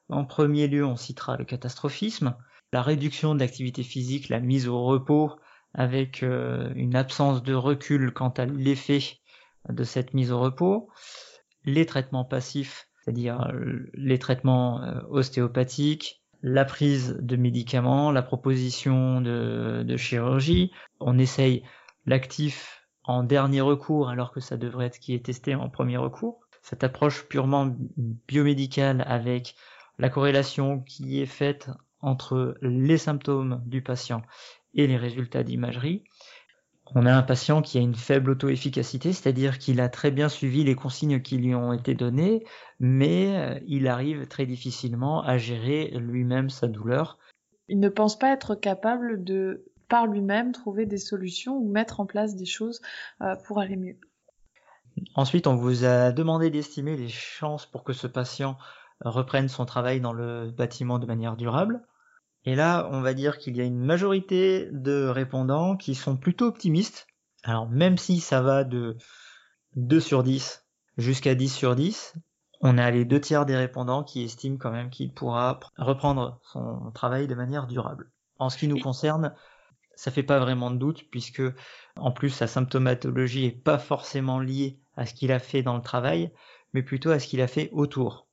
En 0.10 0.26
premier 0.26 0.68
lieu, 0.68 0.86
on 0.86 0.96
citera 0.96 1.38
le 1.38 1.46
catastrophisme, 1.46 2.36
la 2.72 2.82
réduction 2.82 3.34
de 3.34 3.39
l'activité 3.39 3.84
physique, 3.84 4.30
la 4.30 4.39
mise 4.39 4.68
au 4.68 4.84
repos 4.84 5.32
avec 5.74 6.22
euh, 6.22 6.72
une 6.76 6.96
absence 6.96 7.42
de 7.42 7.54
recul 7.54 8.13
quant 8.13 8.30
à 8.30 8.46
l'effet 8.46 9.02
de 9.70 9.84
cette 9.84 10.13
mise 10.13 10.32
au 10.32 10.39
repos, 10.39 10.89
les 11.66 11.86
traitements 11.86 12.26
passifs, 12.26 12.88
c'est-à-dire 13.02 13.48
euh, 13.54 13.89
les 13.94 14.20
traitements 14.20 14.84
euh, 14.84 15.02
ostéopathiques, 15.10 16.23
la 16.43 16.65
prise 16.65 17.17
de 17.21 17.38
médicaments, 17.38 18.12
la 18.12 18.21
proposition 18.21 19.21
de, 19.21 19.95
chirurgie. 19.97 20.71
On 20.99 21.17
essaye 21.17 21.63
l'actif 22.06 22.86
en 23.06 23.23
dernier 23.23 23.62
recours 23.62 24.10
alors 24.10 24.32
que 24.32 24.41
ça 24.41 24.58
devrait 24.58 24.88
être 24.88 24.99
qui 24.99 25.15
est 25.15 25.25
testé 25.25 25.56
en 25.56 25.69
premier 25.69 25.97
recours. 25.97 26.41
Cette 26.62 26.84
approche 26.84 27.23
purement 27.27 27.73
biomédicale 27.97 29.03
avec 29.08 29.56
la 29.99 30.10
corrélation 30.10 30.82
qui 30.82 31.21
est 31.21 31.25
faite 31.25 31.69
entre 32.01 32.58
les 32.62 32.97
symptômes 32.97 33.62
du 33.65 33.82
patient 33.82 34.21
et 34.73 34.88
les 34.88 34.97
résultats 34.97 35.43
d'imagerie 35.43 36.03
on 36.96 37.06
a 37.06 37.13
un 37.13 37.24
patient 37.24 37.62
qui 37.62 37.78
a 37.78 37.82
une 37.82 37.96
faible 37.96 38.32
auto-efficacité, 38.32 39.13
c'est-à-dire 39.13 39.58
qu'il 39.58 39.80
a 39.82 39.89
très 39.89 40.12
bien 40.12 40.30
suivi 40.30 40.63
les 40.63 40.76
consignes 40.76 41.22
qui 41.22 41.38
lui 41.38 41.56
ont 41.56 41.74
été 41.74 41.96
données, 41.96 42.46
mais 42.80 43.36
euh, 43.36 43.60
il 43.65 43.88
arrive 43.88 44.28
très 44.28 44.46
difficilement 44.46 45.24
à 45.24 45.38
gérer 45.38 45.91
lui-même 45.98 46.50
sa 46.50 46.67
douleur. 46.67 47.17
Il 47.69 47.80
ne 47.80 47.89
pense 47.89 48.19
pas 48.19 48.32
être 48.32 48.56
capable 48.56 49.24
de, 49.24 49.65
par 49.88 50.08
lui-même, 50.08 50.52
trouver 50.52 50.86
des 50.86 50.98
solutions 50.98 51.58
ou 51.58 51.69
mettre 51.69 52.00
en 52.00 52.06
place 52.06 52.36
des 52.36 52.46
choses 52.46 52.82
euh, 53.22 53.36
pour 53.48 53.60
aller 53.60 53.78
mieux. 53.78 53.98
Ensuite, 55.15 55.48
on 55.48 55.56
vous 55.56 55.86
a 55.86 56.12
demandé 56.12 56.52
d'estimer 56.52 56.96
les 56.96 57.10
chances 57.10 57.65
pour 57.65 57.84
que 57.84 57.93
ce 57.93 58.08
patient 58.08 58.58
reprenne 59.02 59.50
son 59.50 59.65
travail 59.65 60.02
dans 60.02 60.13
le 60.13 60.52
bâtiment 60.52 61.00
de 61.00 61.06
manière 61.06 61.36
durable. 61.36 61.82
Et 62.45 62.56
là, 62.56 62.89
on 62.91 63.01
va 63.01 63.13
dire 63.13 63.38
qu'il 63.38 63.56
y 63.56 63.62
a 63.62 63.65
une 63.65 63.79
majorité 63.79 64.67
de 64.71 65.08
répondants 65.08 65.77
qui 65.77 65.95
sont 65.95 66.17
plutôt 66.17 66.45
optimistes. 66.45 67.08
Alors 67.43 67.69
même 67.69 67.97
si 67.97 68.19
ça 68.19 68.41
va 68.41 68.63
de 68.63 68.97
2 69.75 69.99
sur 69.99 70.23
10 70.23 70.65
jusqu'à 70.97 71.36
10 71.36 71.53
sur 71.53 71.75
10, 71.75 72.15
on 72.62 72.77
a 72.77 72.91
les 72.91 73.06
deux 73.06 73.19
tiers 73.19 73.45
des 73.45 73.56
répondants 73.56 74.03
qui 74.03 74.23
estiment 74.23 74.58
quand 74.58 74.71
même 74.71 74.89
qu'il 74.89 75.13
pourra 75.13 75.60
reprendre 75.77 76.39
son 76.43 76.91
travail 76.91 77.27
de 77.27 77.36
manière 77.36 77.67
durable. 77.67 78.12
En 78.39 78.49
ce 78.49 78.58
qui 78.58 78.67
nous 78.67 78.79
concerne, 78.79 79.34
ça 79.95 80.12
fait 80.12 80.23
pas 80.23 80.39
vraiment 80.39 80.71
de 80.71 80.77
doute 80.77 81.03
puisque 81.12 81.43
en 81.95 82.12
plus 82.12 82.29
sa 82.29 82.47
symptomatologie 82.47 83.45
est 83.45 83.51
pas 83.51 83.77
forcément 83.77 84.39
liée 84.39 84.79
à 84.95 85.06
ce 85.06 85.13
qu'il 85.13 85.32
a 85.32 85.39
fait 85.39 85.62
dans 85.62 85.75
le 85.75 85.82
travail, 85.82 86.32
mais 86.73 86.84
plutôt 86.84 87.12
à 87.12 87.19
ce 87.19 87.27
qu'il 87.27 87.41
a 87.41 87.47
fait 87.47 87.69
autour. 87.71 88.27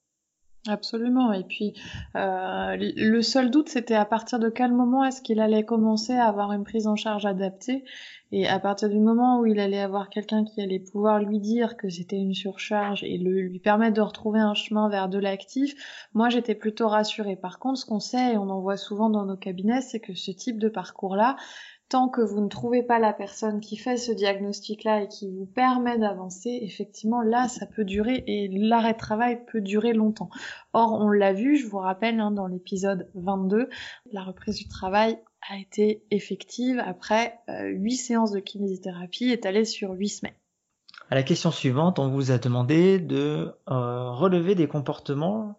Absolument. 0.69 1.33
Et 1.33 1.43
puis, 1.43 1.73
euh, 2.17 2.77
le 2.79 3.23
seul 3.23 3.51
doute, 3.51 3.71
c'était 3.71 3.95
à 3.95 4.05
partir 4.05 4.39
de 4.39 4.51
quel 4.51 4.73
moment 4.73 5.03
est-ce 5.05 5.23
qu'il 5.23 5.41
allait 5.41 5.65
commencer 5.65 6.13
à 6.13 6.27
avoir 6.27 6.53
une 6.53 6.65
prise 6.65 6.87
en 6.87 6.97
charge 6.97 7.25
adaptée. 7.25 7.83
Et 8.31 8.47
à 8.47 8.59
partir 8.61 8.91
du 8.91 9.01
moment 9.01 9.41
où 9.41 9.47
il 9.47 9.59
allait 9.59 9.81
avoir 9.81 10.11
quelqu'un 10.11 10.45
qui 10.45 10.61
allait 10.61 10.79
pouvoir 10.79 11.19
lui 11.19 11.41
dire 11.41 11.77
que 11.79 11.89
c'était 11.89 12.19
une 12.19 12.35
surcharge 12.35 13.03
et 13.03 13.17
lui 13.17 13.59
permettre 13.59 13.95
de 13.95 14.03
retrouver 14.03 14.39
un 14.39 14.55
chemin 14.55 14.89
vers 14.91 15.09
de 15.09 15.19
l'actif, 15.19 15.75
moi 16.15 16.29
j'étais 16.29 16.55
plutôt 16.55 16.89
rassurée. 16.89 17.37
Par 17.37 17.59
contre, 17.59 17.81
ce 17.81 17.87
qu'on 17.87 17.99
sait, 17.99 18.35
et 18.35 18.39
on 18.39 18.49
en 18.51 18.61
voit 18.61 18.77
souvent 18.77 19.09
dans 19.11 19.25
nos 19.25 19.37
cabinets, 19.37 19.81
c'est 19.81 19.99
que 19.99 20.15
ce 20.15 20.31
type 20.31 20.59
de 20.59 20.69
parcours-là, 20.69 21.37
tant 21.91 22.09
que 22.09 22.21
vous 22.21 22.41
ne 22.41 22.49
trouvez 22.49 22.85
pas 22.85 23.01
la 23.01 23.13
personne 23.13 23.61
qui 23.61 23.77
fait 23.77 23.97
ce 23.97 24.13
diagnostic-là 24.13 25.03
et 25.03 25.09
qui 25.09 25.29
vous 25.29 25.45
permet 25.45 25.99
d'avancer, 25.99 26.61
effectivement, 26.63 27.21
là, 27.21 27.49
ça 27.49 27.67
peut 27.67 27.85
durer 27.85 28.23
et 28.29 28.49
l'arrêt 28.49 28.93
de 28.93 28.99
travail 28.99 29.45
peut 29.51 29.61
durer 29.61 29.93
longtemps. 29.93 30.31
Or, 30.73 30.93
on 30.93 31.09
l'a 31.09 31.33
vu, 31.33 31.57
je 31.57 31.67
vous 31.67 31.79
rappelle, 31.79 32.21
hein, 32.21 32.31
dans 32.31 32.47
l'épisode 32.47 33.11
22, 33.15 33.69
la 34.13 34.23
reprise 34.23 34.57
du 34.57 34.69
travail 34.69 35.19
a 35.51 35.59
été 35.59 36.05
effective 36.13 36.81
après 36.87 37.41
euh, 37.49 37.67
8 37.67 37.97
séances 37.97 38.31
de 38.31 38.39
kinésithérapie 38.39 39.31
étalées 39.31 39.65
sur 39.65 39.91
8 39.91 40.09
semaines. 40.09 40.35
À 41.11 41.17
la 41.17 41.25
question 41.25 41.51
suivante, 41.51 41.99
on 41.99 42.09
vous 42.09 42.31
a 42.31 42.39
demandé 42.39 43.01
de 43.01 43.53
euh, 43.69 44.11
relever 44.13 44.55
des 44.55 44.69
comportements 44.69 45.59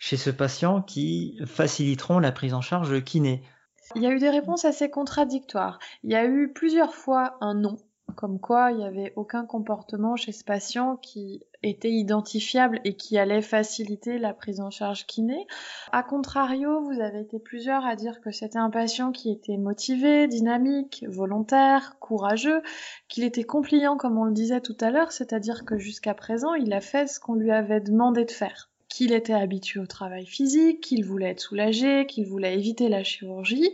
chez 0.00 0.16
ce 0.16 0.30
patient 0.30 0.82
qui 0.82 1.38
faciliteront 1.46 2.18
la 2.18 2.32
prise 2.32 2.54
en 2.54 2.62
charge 2.62 3.04
kiné. 3.04 3.44
Il 3.94 4.02
y 4.02 4.06
a 4.06 4.10
eu 4.10 4.18
des 4.18 4.30
réponses 4.30 4.64
assez 4.64 4.90
contradictoires. 4.90 5.78
Il 6.04 6.10
y 6.10 6.14
a 6.16 6.26
eu 6.26 6.52
plusieurs 6.52 6.94
fois 6.94 7.36
un 7.40 7.54
non. 7.54 7.76
comme 8.16 8.40
quoi 8.40 8.72
il 8.72 8.78
n'y 8.78 8.84
avait 8.84 9.12
aucun 9.16 9.44
comportement 9.44 10.16
chez 10.16 10.32
ce 10.32 10.44
patient 10.44 10.96
qui 10.96 11.44
était 11.62 11.90
identifiable 11.90 12.80
et 12.84 12.94
qui 12.94 13.18
allait 13.18 13.42
faciliter 13.42 14.18
la 14.18 14.32
prise 14.32 14.60
en 14.60 14.70
charge 14.70 15.06
kiné. 15.06 15.46
A 15.92 16.02
contrario, 16.02 16.82
vous 16.82 17.00
avez 17.00 17.20
été 17.20 17.38
plusieurs 17.38 17.84
à 17.84 17.96
dire 17.96 18.20
que 18.20 18.30
c'était 18.30 18.58
un 18.58 18.70
patient 18.70 19.12
qui 19.12 19.30
était 19.30 19.56
motivé, 19.56 20.28
dynamique, 20.28 21.04
volontaire, 21.08 21.96
courageux, 21.98 22.62
qu'il 23.08 23.24
était 23.24 23.44
compliant 23.44 23.96
comme 23.96 24.18
on 24.18 24.24
le 24.24 24.32
disait 24.32 24.60
tout 24.60 24.76
à 24.80 24.90
l'heure, 24.90 25.12
c'est-à-dire 25.12 25.64
que 25.64 25.78
jusqu'à 25.78 26.14
présent, 26.14 26.54
il 26.54 26.72
a 26.72 26.80
fait 26.80 27.08
ce 27.08 27.20
qu'on 27.20 27.34
lui 27.34 27.50
avait 27.50 27.80
demandé 27.80 28.24
de 28.24 28.30
faire 28.30 28.68
qu'il 28.98 29.12
était 29.12 29.32
habitué 29.32 29.78
au 29.78 29.86
travail 29.86 30.26
physique, 30.26 30.80
qu'il 30.80 31.04
voulait 31.04 31.30
être 31.30 31.40
soulagé, 31.40 32.04
qu'il 32.06 32.26
voulait 32.26 32.58
éviter 32.58 32.88
la 32.88 33.04
chirurgie, 33.04 33.72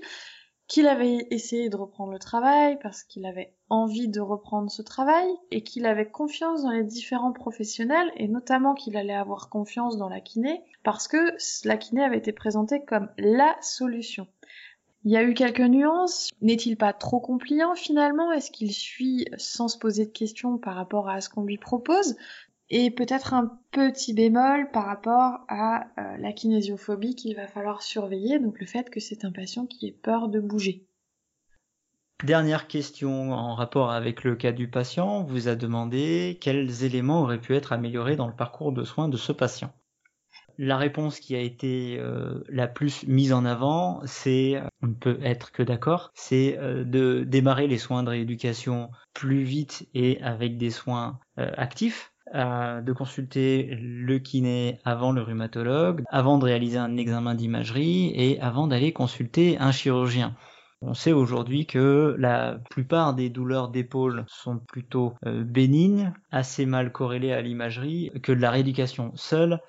qu'il 0.66 0.86
avait 0.86 1.26
essayé 1.30 1.70
de 1.70 1.76
reprendre 1.78 2.12
le 2.12 2.18
travail 2.18 2.78
parce 2.82 3.04
qu'il 3.04 3.24
avait 3.24 3.54
envie 3.70 4.08
de 4.08 4.20
reprendre 4.20 4.70
ce 4.70 4.82
travail 4.82 5.26
et 5.50 5.62
qu'il 5.62 5.86
avait 5.86 6.10
confiance 6.10 6.62
dans 6.62 6.72
les 6.72 6.84
différents 6.84 7.32
professionnels 7.32 8.12
et 8.16 8.28
notamment 8.28 8.74
qu'il 8.74 8.98
allait 8.98 9.14
avoir 9.14 9.48
confiance 9.48 9.96
dans 9.96 10.10
la 10.10 10.20
kiné 10.20 10.62
parce 10.82 11.08
que 11.08 11.34
la 11.66 11.78
kiné 11.78 12.04
avait 12.04 12.18
été 12.18 12.32
présentée 12.32 12.84
comme 12.84 13.08
la 13.16 13.56
solution. 13.62 14.26
Il 15.04 15.12
y 15.12 15.16
a 15.16 15.22
eu 15.22 15.32
quelques 15.32 15.60
nuances. 15.60 16.32
N'est-il 16.42 16.76
pas 16.76 16.92
trop 16.92 17.20
compliant 17.20 17.74
finalement? 17.74 18.30
Est-ce 18.30 18.50
qu'il 18.50 18.74
suit 18.74 19.26
sans 19.38 19.68
se 19.68 19.78
poser 19.78 20.04
de 20.04 20.12
questions 20.12 20.58
par 20.58 20.74
rapport 20.74 21.08
à 21.08 21.22
ce 21.22 21.30
qu'on 21.30 21.44
lui 21.44 21.56
propose? 21.56 22.14
Et 22.70 22.90
peut-être 22.90 23.34
un 23.34 23.58
petit 23.70 24.14
bémol 24.14 24.70
par 24.70 24.86
rapport 24.86 25.40
à 25.48 25.86
euh, 25.98 26.16
la 26.18 26.32
kinésiophobie 26.32 27.14
qu'il 27.14 27.36
va 27.36 27.46
falloir 27.46 27.82
surveiller, 27.82 28.38
donc 28.38 28.58
le 28.60 28.66
fait 28.66 28.90
que 28.90 29.00
c'est 29.00 29.24
un 29.24 29.32
patient 29.32 29.66
qui 29.66 29.86
ait 29.86 29.92
peur 29.92 30.28
de 30.28 30.40
bouger. 30.40 30.86
Dernière 32.22 32.68
question 32.68 33.32
en 33.32 33.54
rapport 33.54 33.90
avec 33.90 34.24
le 34.24 34.34
cas 34.36 34.52
du 34.52 34.68
patient, 34.68 35.24
vous 35.24 35.48
a 35.48 35.56
demandé 35.56 36.38
quels 36.40 36.84
éléments 36.84 37.22
auraient 37.22 37.40
pu 37.40 37.54
être 37.54 37.72
améliorés 37.72 38.16
dans 38.16 38.28
le 38.28 38.36
parcours 38.36 38.72
de 38.72 38.84
soins 38.84 39.08
de 39.08 39.16
ce 39.16 39.32
patient. 39.32 39.74
La 40.56 40.76
réponse 40.76 41.18
qui 41.18 41.34
a 41.34 41.40
été 41.40 41.98
euh, 41.98 42.44
la 42.48 42.68
plus 42.68 43.04
mise 43.08 43.32
en 43.32 43.44
avant, 43.44 44.00
c'est, 44.06 44.62
on 44.82 44.86
ne 44.86 44.94
peut 44.94 45.18
être 45.22 45.50
que 45.50 45.64
d'accord, 45.64 46.12
c'est 46.14 46.56
euh, 46.58 46.84
de 46.84 47.24
démarrer 47.24 47.66
les 47.66 47.78
soins 47.78 48.04
de 48.04 48.10
rééducation 48.10 48.90
plus 49.12 49.42
vite 49.42 49.88
et 49.94 50.22
avec 50.22 50.56
des 50.56 50.70
soins 50.70 51.18
actifs 51.36 52.13
de 52.34 52.92
consulter 52.92 53.78
le 53.80 54.18
kiné 54.18 54.80
avant 54.84 55.12
le 55.12 55.22
rhumatologue, 55.22 56.02
avant 56.10 56.38
de 56.38 56.44
réaliser 56.44 56.78
un 56.78 56.96
examen 56.96 57.34
d'imagerie 57.34 58.12
et 58.14 58.40
avant 58.40 58.66
d'aller 58.66 58.92
consulter 58.92 59.56
un 59.58 59.70
chirurgien. 59.70 60.34
On 60.86 60.92
sait 60.92 61.12
aujourd'hui 61.12 61.64
que 61.64 62.14
la 62.18 62.58
plupart 62.68 63.14
des 63.14 63.30
douleurs 63.30 63.70
d'épaule 63.70 64.26
sont 64.28 64.58
plutôt 64.58 65.14
euh, 65.24 65.42
bénignes, 65.42 66.12
assez 66.30 66.66
mal 66.66 66.92
corrélées 66.92 67.32
à 67.32 67.40
l'imagerie, 67.40 68.10
que 68.22 68.32
la 68.32 68.50
rééducation 68.50 69.10
seule 69.14 69.60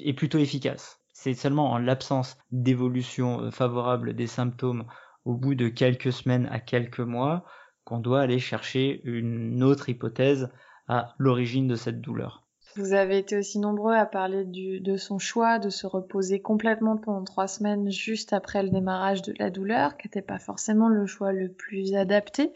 est 0.00 0.14
plutôt 0.14 0.38
efficace. 0.38 0.98
C'est 1.12 1.34
seulement 1.34 1.70
en 1.70 1.78
l'absence 1.78 2.36
d'évolution 2.50 3.40
euh, 3.42 3.50
favorable 3.52 4.14
des 4.14 4.26
symptômes 4.26 4.84
au 5.24 5.36
bout 5.36 5.54
de 5.54 5.68
quelques 5.68 6.12
semaines 6.12 6.48
à 6.50 6.58
quelques 6.58 6.98
mois 6.98 7.44
qu'on 7.84 8.00
doit 8.00 8.22
aller 8.22 8.40
chercher 8.40 9.00
une 9.04 9.62
autre 9.62 9.88
hypothèse 9.90 10.50
à 10.88 11.14
l'origine 11.18 11.66
de 11.66 11.76
cette 11.76 12.00
douleur. 12.00 12.44
Vous 12.76 12.92
avez 12.92 13.18
été 13.18 13.38
aussi 13.38 13.60
nombreux 13.60 13.94
à 13.94 14.04
parler 14.04 14.44
de 14.44 14.96
son 14.96 15.20
choix 15.20 15.60
de 15.60 15.70
se 15.70 15.86
reposer 15.86 16.40
complètement 16.40 16.96
pendant 16.96 17.22
trois 17.22 17.46
semaines 17.46 17.88
juste 17.88 18.32
après 18.32 18.64
le 18.64 18.70
démarrage 18.70 19.22
de 19.22 19.32
la 19.38 19.50
douleur, 19.50 19.96
qui 19.96 20.08
n'était 20.08 20.22
pas 20.22 20.40
forcément 20.40 20.88
le 20.88 21.06
choix 21.06 21.32
le 21.32 21.52
plus 21.52 21.94
adapté. 21.94 22.52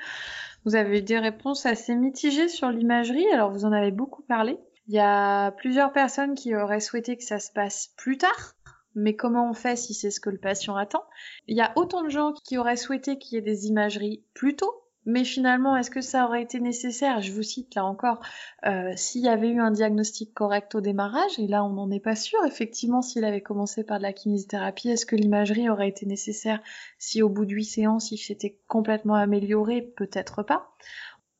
Vous 0.64 0.74
avez 0.74 0.98
eu 0.98 1.02
des 1.02 1.20
réponses 1.20 1.66
assez 1.66 1.94
mitigées 1.94 2.48
sur 2.48 2.70
l'imagerie, 2.70 3.28
alors 3.32 3.52
vous 3.52 3.64
en 3.64 3.70
avez 3.70 3.92
beaucoup 3.92 4.22
parlé. 4.22 4.58
Il 4.88 4.94
y 4.94 4.98
a 4.98 5.52
plusieurs 5.52 5.92
personnes 5.92 6.34
qui 6.34 6.56
auraient 6.56 6.80
souhaité 6.80 7.16
que 7.16 7.22
ça 7.22 7.38
se 7.38 7.52
passe 7.52 7.94
plus 7.96 8.18
tard, 8.18 8.54
mais 8.96 9.14
comment 9.14 9.48
on 9.48 9.54
fait 9.54 9.76
si 9.76 9.94
c'est 9.94 10.10
ce 10.10 10.18
que 10.18 10.30
le 10.30 10.38
patient 10.38 10.74
attend? 10.74 11.04
Il 11.46 11.56
y 11.56 11.60
a 11.60 11.72
autant 11.76 12.02
de 12.02 12.08
gens 12.08 12.32
qui 12.44 12.58
auraient 12.58 12.74
souhaité 12.74 13.18
qu'il 13.18 13.36
y 13.36 13.38
ait 13.38 13.42
des 13.42 13.66
imageries 13.66 14.24
plus 14.34 14.56
tôt, 14.56 14.82
mais 15.08 15.24
finalement, 15.24 15.74
est-ce 15.74 15.90
que 15.90 16.02
ça 16.02 16.26
aurait 16.26 16.42
été 16.42 16.60
nécessaire? 16.60 17.22
Je 17.22 17.32
vous 17.32 17.42
cite 17.42 17.74
là 17.74 17.86
encore, 17.86 18.20
euh, 18.66 18.92
s'il 18.94 19.22
y 19.22 19.28
avait 19.28 19.48
eu 19.48 19.58
un 19.58 19.70
diagnostic 19.70 20.34
correct 20.34 20.74
au 20.74 20.82
démarrage, 20.82 21.38
et 21.38 21.46
là 21.46 21.64
on 21.64 21.70
n'en 21.70 21.90
est 21.90 21.98
pas 21.98 22.14
sûr, 22.14 22.38
effectivement, 22.46 23.00
s'il 23.00 23.24
avait 23.24 23.40
commencé 23.40 23.84
par 23.84 23.96
de 23.96 24.02
la 24.02 24.12
kinésithérapie, 24.12 24.90
est-ce 24.90 25.06
que 25.06 25.16
l'imagerie 25.16 25.70
aurait 25.70 25.88
été 25.88 26.04
nécessaire? 26.04 26.60
Si 26.98 27.22
au 27.22 27.30
bout 27.30 27.46
de 27.46 27.54
huit 27.54 27.64
séances 27.64 28.12
il 28.12 28.18
s'était 28.18 28.58
complètement 28.68 29.14
amélioré? 29.14 29.80
Peut-être 29.80 30.42
pas. 30.42 30.76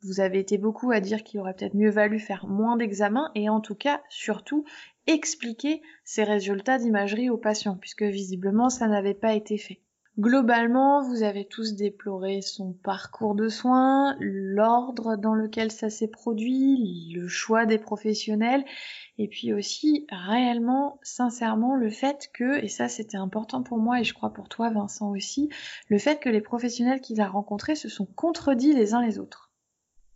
Vous 0.02 0.20
avez 0.20 0.38
été 0.38 0.56
beaucoup 0.56 0.90
à 0.90 1.00
dire 1.00 1.22
qu'il 1.22 1.38
aurait 1.38 1.52
peut-être 1.52 1.74
mieux 1.74 1.90
valu 1.90 2.20
faire 2.20 2.46
moins 2.46 2.78
d'examens 2.78 3.30
et 3.34 3.50
en 3.50 3.60
tout 3.60 3.74
cas, 3.74 4.00
surtout, 4.08 4.64
expliquer 5.06 5.82
ces 6.04 6.24
résultats 6.24 6.78
d'imagerie 6.78 7.28
aux 7.28 7.36
patients, 7.36 7.76
puisque 7.76 8.04
visiblement 8.04 8.70
ça 8.70 8.88
n'avait 8.88 9.12
pas 9.12 9.34
été 9.34 9.58
fait. 9.58 9.82
Globalement, 10.18 11.00
vous 11.00 11.22
avez 11.22 11.44
tous 11.44 11.76
déploré 11.76 12.40
son 12.40 12.72
parcours 12.72 13.36
de 13.36 13.48
soins, 13.48 14.16
l'ordre 14.18 15.14
dans 15.14 15.34
lequel 15.34 15.70
ça 15.70 15.90
s'est 15.90 16.08
produit, 16.08 17.12
le 17.14 17.28
choix 17.28 17.66
des 17.66 17.78
professionnels, 17.78 18.64
et 19.18 19.28
puis 19.28 19.52
aussi 19.52 20.08
réellement, 20.10 20.98
sincèrement, 21.04 21.76
le 21.76 21.88
fait 21.88 22.30
que, 22.34 22.58
et 22.64 22.66
ça 22.66 22.88
c'était 22.88 23.16
important 23.16 23.62
pour 23.62 23.78
moi 23.78 24.00
et 24.00 24.04
je 24.04 24.12
crois 24.12 24.32
pour 24.32 24.48
toi 24.48 24.70
Vincent 24.70 25.08
aussi, 25.12 25.50
le 25.86 25.98
fait 25.98 26.18
que 26.18 26.28
les 26.28 26.40
professionnels 26.40 27.00
qu'il 27.00 27.20
a 27.20 27.28
rencontrés 27.28 27.76
se 27.76 27.88
sont 27.88 28.06
contredits 28.06 28.72
les 28.72 28.94
uns 28.94 29.02
les 29.02 29.20
autres. 29.20 29.52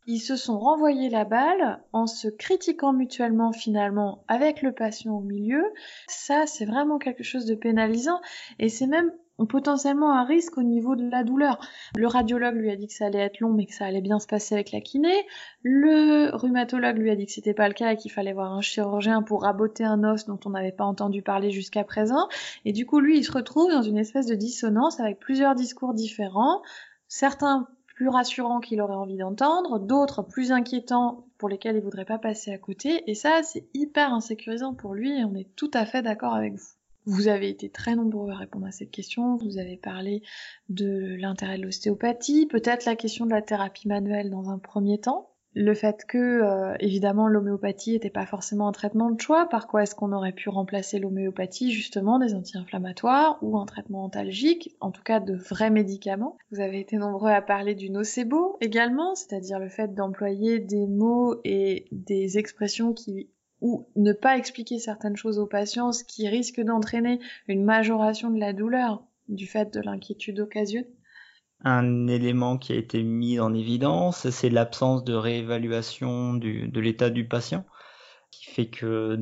Ils 0.08 0.18
se 0.18 0.34
sont 0.34 0.58
renvoyés 0.58 1.10
la 1.10 1.24
balle 1.24 1.80
en 1.92 2.08
se 2.08 2.26
critiquant 2.26 2.92
mutuellement 2.92 3.52
finalement 3.52 4.24
avec 4.26 4.60
le 4.62 4.72
patient 4.72 5.12
au 5.12 5.20
milieu. 5.20 5.62
Ça, 6.08 6.46
c'est 6.46 6.64
vraiment 6.64 6.98
quelque 6.98 7.22
chose 7.22 7.46
de 7.46 7.54
pénalisant 7.54 8.20
et 8.58 8.68
c'est 8.68 8.88
même 8.88 9.12
potentiellement 9.48 10.12
un 10.12 10.24
risque 10.24 10.58
au 10.58 10.62
niveau 10.62 10.96
de 10.96 11.08
la 11.08 11.24
douleur. 11.24 11.58
Le 11.96 12.06
radiologue 12.06 12.54
lui 12.54 12.70
a 12.70 12.76
dit 12.76 12.86
que 12.86 12.94
ça 12.94 13.06
allait 13.06 13.18
être 13.18 13.40
long 13.40 13.52
mais 13.52 13.66
que 13.66 13.74
ça 13.74 13.84
allait 13.84 14.00
bien 14.00 14.18
se 14.18 14.26
passer 14.26 14.54
avec 14.54 14.72
la 14.72 14.80
kiné. 14.80 15.12
Le 15.62 16.34
rhumatologue 16.34 16.98
lui 16.98 17.10
a 17.10 17.16
dit 17.16 17.26
que 17.26 17.32
c'était 17.32 17.54
pas 17.54 17.68
le 17.68 17.74
cas 17.74 17.92
et 17.92 17.96
qu'il 17.96 18.12
fallait 18.12 18.32
voir 18.32 18.52
un 18.52 18.60
chirurgien 18.60 19.22
pour 19.22 19.42
raboter 19.42 19.84
un 19.84 20.04
os 20.04 20.26
dont 20.26 20.38
on 20.44 20.50
n'avait 20.50 20.72
pas 20.72 20.84
entendu 20.84 21.22
parler 21.22 21.50
jusqu'à 21.50 21.84
présent. 21.84 22.28
Et 22.64 22.72
du 22.72 22.86
coup, 22.86 23.00
lui, 23.00 23.18
il 23.18 23.24
se 23.24 23.32
retrouve 23.32 23.70
dans 23.70 23.82
une 23.82 23.98
espèce 23.98 24.26
de 24.26 24.34
dissonance 24.34 25.00
avec 25.00 25.18
plusieurs 25.18 25.54
discours 25.54 25.94
différents. 25.94 26.62
Certains 27.08 27.68
plus 27.94 28.08
rassurants 28.08 28.60
qu'il 28.60 28.80
aurait 28.80 28.94
envie 28.94 29.18
d'entendre, 29.18 29.78
d'autres 29.78 30.22
plus 30.22 30.50
inquiétants 30.50 31.26
pour 31.38 31.48
lesquels 31.48 31.76
il 31.76 31.82
voudrait 31.82 32.04
pas 32.04 32.18
passer 32.18 32.52
à 32.52 32.58
côté, 32.58 33.02
et 33.06 33.14
ça 33.14 33.42
c'est 33.42 33.68
hyper 33.74 34.12
insécurisant 34.12 34.74
pour 34.74 34.94
lui 34.94 35.18
et 35.18 35.24
on 35.24 35.34
est 35.34 35.54
tout 35.56 35.70
à 35.74 35.84
fait 35.84 36.02
d'accord 36.02 36.34
avec 36.34 36.54
vous. 36.54 36.81
Vous 37.04 37.28
avez 37.28 37.48
été 37.48 37.68
très 37.68 37.96
nombreux 37.96 38.30
à 38.30 38.36
répondre 38.36 38.66
à 38.66 38.72
cette 38.72 38.90
question, 38.90 39.36
vous 39.36 39.58
avez 39.58 39.76
parlé 39.76 40.22
de 40.68 41.16
l'intérêt 41.18 41.58
de 41.58 41.64
l'ostéopathie, 41.64 42.46
peut-être 42.46 42.84
la 42.84 42.94
question 42.94 43.26
de 43.26 43.30
la 43.30 43.42
thérapie 43.42 43.88
manuelle 43.88 44.30
dans 44.30 44.50
un 44.50 44.58
premier 44.58 45.00
temps, 45.00 45.32
le 45.54 45.74
fait 45.74 46.04
que, 46.06 46.16
euh, 46.18 46.74
évidemment, 46.80 47.28
l'homéopathie 47.28 47.92
n'était 47.92 48.08
pas 48.08 48.24
forcément 48.24 48.68
un 48.68 48.72
traitement 48.72 49.10
de 49.10 49.20
choix, 49.20 49.48
par 49.48 49.66
quoi 49.66 49.82
est-ce 49.82 49.94
qu'on 49.94 50.12
aurait 50.12 50.32
pu 50.32 50.48
remplacer 50.48 50.98
l'homéopathie, 50.98 51.72
justement, 51.72 52.18
des 52.18 52.34
anti-inflammatoires 52.34 53.38
ou 53.42 53.58
un 53.58 53.66
traitement 53.66 54.04
antalgique, 54.04 54.74
en 54.80 54.90
tout 54.90 55.02
cas 55.02 55.20
de 55.20 55.34
vrais 55.34 55.70
médicaments. 55.70 56.38
Vous 56.52 56.60
avez 56.60 56.80
été 56.80 56.96
nombreux 56.96 57.30
à 57.30 57.42
parler 57.42 57.74
du 57.74 57.90
nocebo 57.90 58.56
également, 58.60 59.14
c'est-à-dire 59.14 59.58
le 59.58 59.68
fait 59.68 59.94
d'employer 59.94 60.58
des 60.58 60.86
mots 60.86 61.36
et 61.44 61.86
des 61.92 62.38
expressions 62.38 62.94
qui 62.94 63.28
ou 63.62 63.88
ne 63.94 64.12
pas 64.12 64.36
expliquer 64.36 64.78
certaines 64.78 65.16
choses 65.16 65.38
aux 65.38 65.46
patients, 65.46 65.92
ce 65.92 66.04
qui 66.04 66.28
risque 66.28 66.60
d'entraîner 66.60 67.20
une 67.46 67.64
majoration 67.64 68.30
de 68.30 68.40
la 68.40 68.52
douleur 68.52 69.04
du 69.28 69.46
fait 69.46 69.72
de 69.72 69.80
l'inquiétude 69.80 70.40
occasionnée. 70.40 70.90
Un 71.64 72.08
élément 72.08 72.58
qui 72.58 72.72
a 72.72 72.76
été 72.76 73.04
mis 73.04 73.38
en 73.38 73.54
évidence, 73.54 74.28
c'est 74.30 74.50
l'absence 74.50 75.04
de 75.04 75.14
réévaluation 75.14 76.34
de 76.34 76.80
l'état 76.80 77.08
du 77.08 77.28
patient, 77.28 77.64
qui 78.32 78.50
fait 78.50 78.66
que 78.66 79.16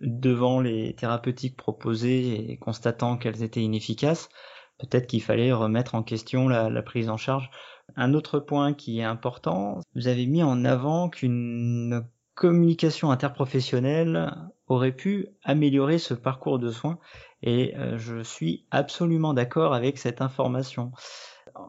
devant 0.00 0.60
les 0.60 0.94
thérapeutiques 0.94 1.58
proposées 1.58 2.50
et 2.50 2.56
constatant 2.56 3.18
qu'elles 3.18 3.42
étaient 3.42 3.60
inefficaces, 3.60 4.30
peut-être 4.78 5.06
qu'il 5.06 5.22
fallait 5.22 5.52
remettre 5.52 5.94
en 5.94 6.02
question 6.02 6.48
la, 6.48 6.70
la, 6.70 6.82
prise 6.82 7.10
en 7.10 7.18
charge. 7.18 7.50
Un 7.94 8.14
autre 8.14 8.40
point 8.40 8.72
qui 8.72 9.00
est 9.00 9.04
important, 9.04 9.80
vous 9.94 10.08
avez 10.08 10.26
mis 10.26 10.42
en 10.42 10.64
avant 10.64 11.10
qu'une 11.10 12.06
communication 12.34 13.10
interprofessionnelle 13.10 14.34
aurait 14.66 14.92
pu 14.92 15.28
améliorer 15.44 15.98
ce 15.98 16.14
parcours 16.14 16.58
de 16.58 16.70
soins 16.70 16.98
et 17.42 17.76
euh, 17.76 17.98
je 17.98 18.22
suis 18.22 18.66
absolument 18.70 19.34
d'accord 19.34 19.74
avec 19.74 19.98
cette 19.98 20.22
information. 20.22 20.92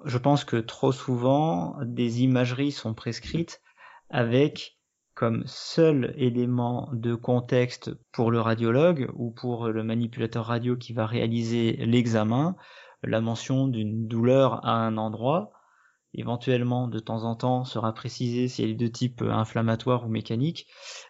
Je 0.05 0.17
pense 0.17 0.45
que 0.45 0.57
trop 0.57 0.91
souvent 0.91 1.77
des 1.83 2.23
imageries 2.23 2.71
sont 2.71 2.93
prescrites 2.93 3.61
avec 4.09 4.77
comme 5.15 5.43
seul 5.45 6.13
élément 6.17 6.89
de 6.93 7.13
contexte 7.13 7.91
pour 8.11 8.31
le 8.31 8.39
radiologue 8.39 9.11
ou 9.15 9.31
pour 9.31 9.67
le 9.67 9.83
manipulateur 9.83 10.45
radio 10.45 10.75
qui 10.75 10.93
va 10.93 11.05
réaliser 11.05 11.73
l'examen 11.85 12.55
la 13.03 13.21
mention 13.21 13.67
d'une 13.67 14.07
douleur 14.07 14.65
à 14.65 14.73
un 14.73 14.97
endroit 14.97 15.51
éventuellement 16.13 16.87
de 16.87 16.99
temps 16.99 17.23
en 17.23 17.35
temps 17.35 17.65
sera 17.65 17.93
précisé 17.93 18.47
si 18.47 18.63
elle 18.63 18.71
est 18.71 18.75
de 18.75 18.87
type 18.87 19.21
inflammatoire 19.21 20.05
ou 20.05 20.09
mécanique, 20.09 20.67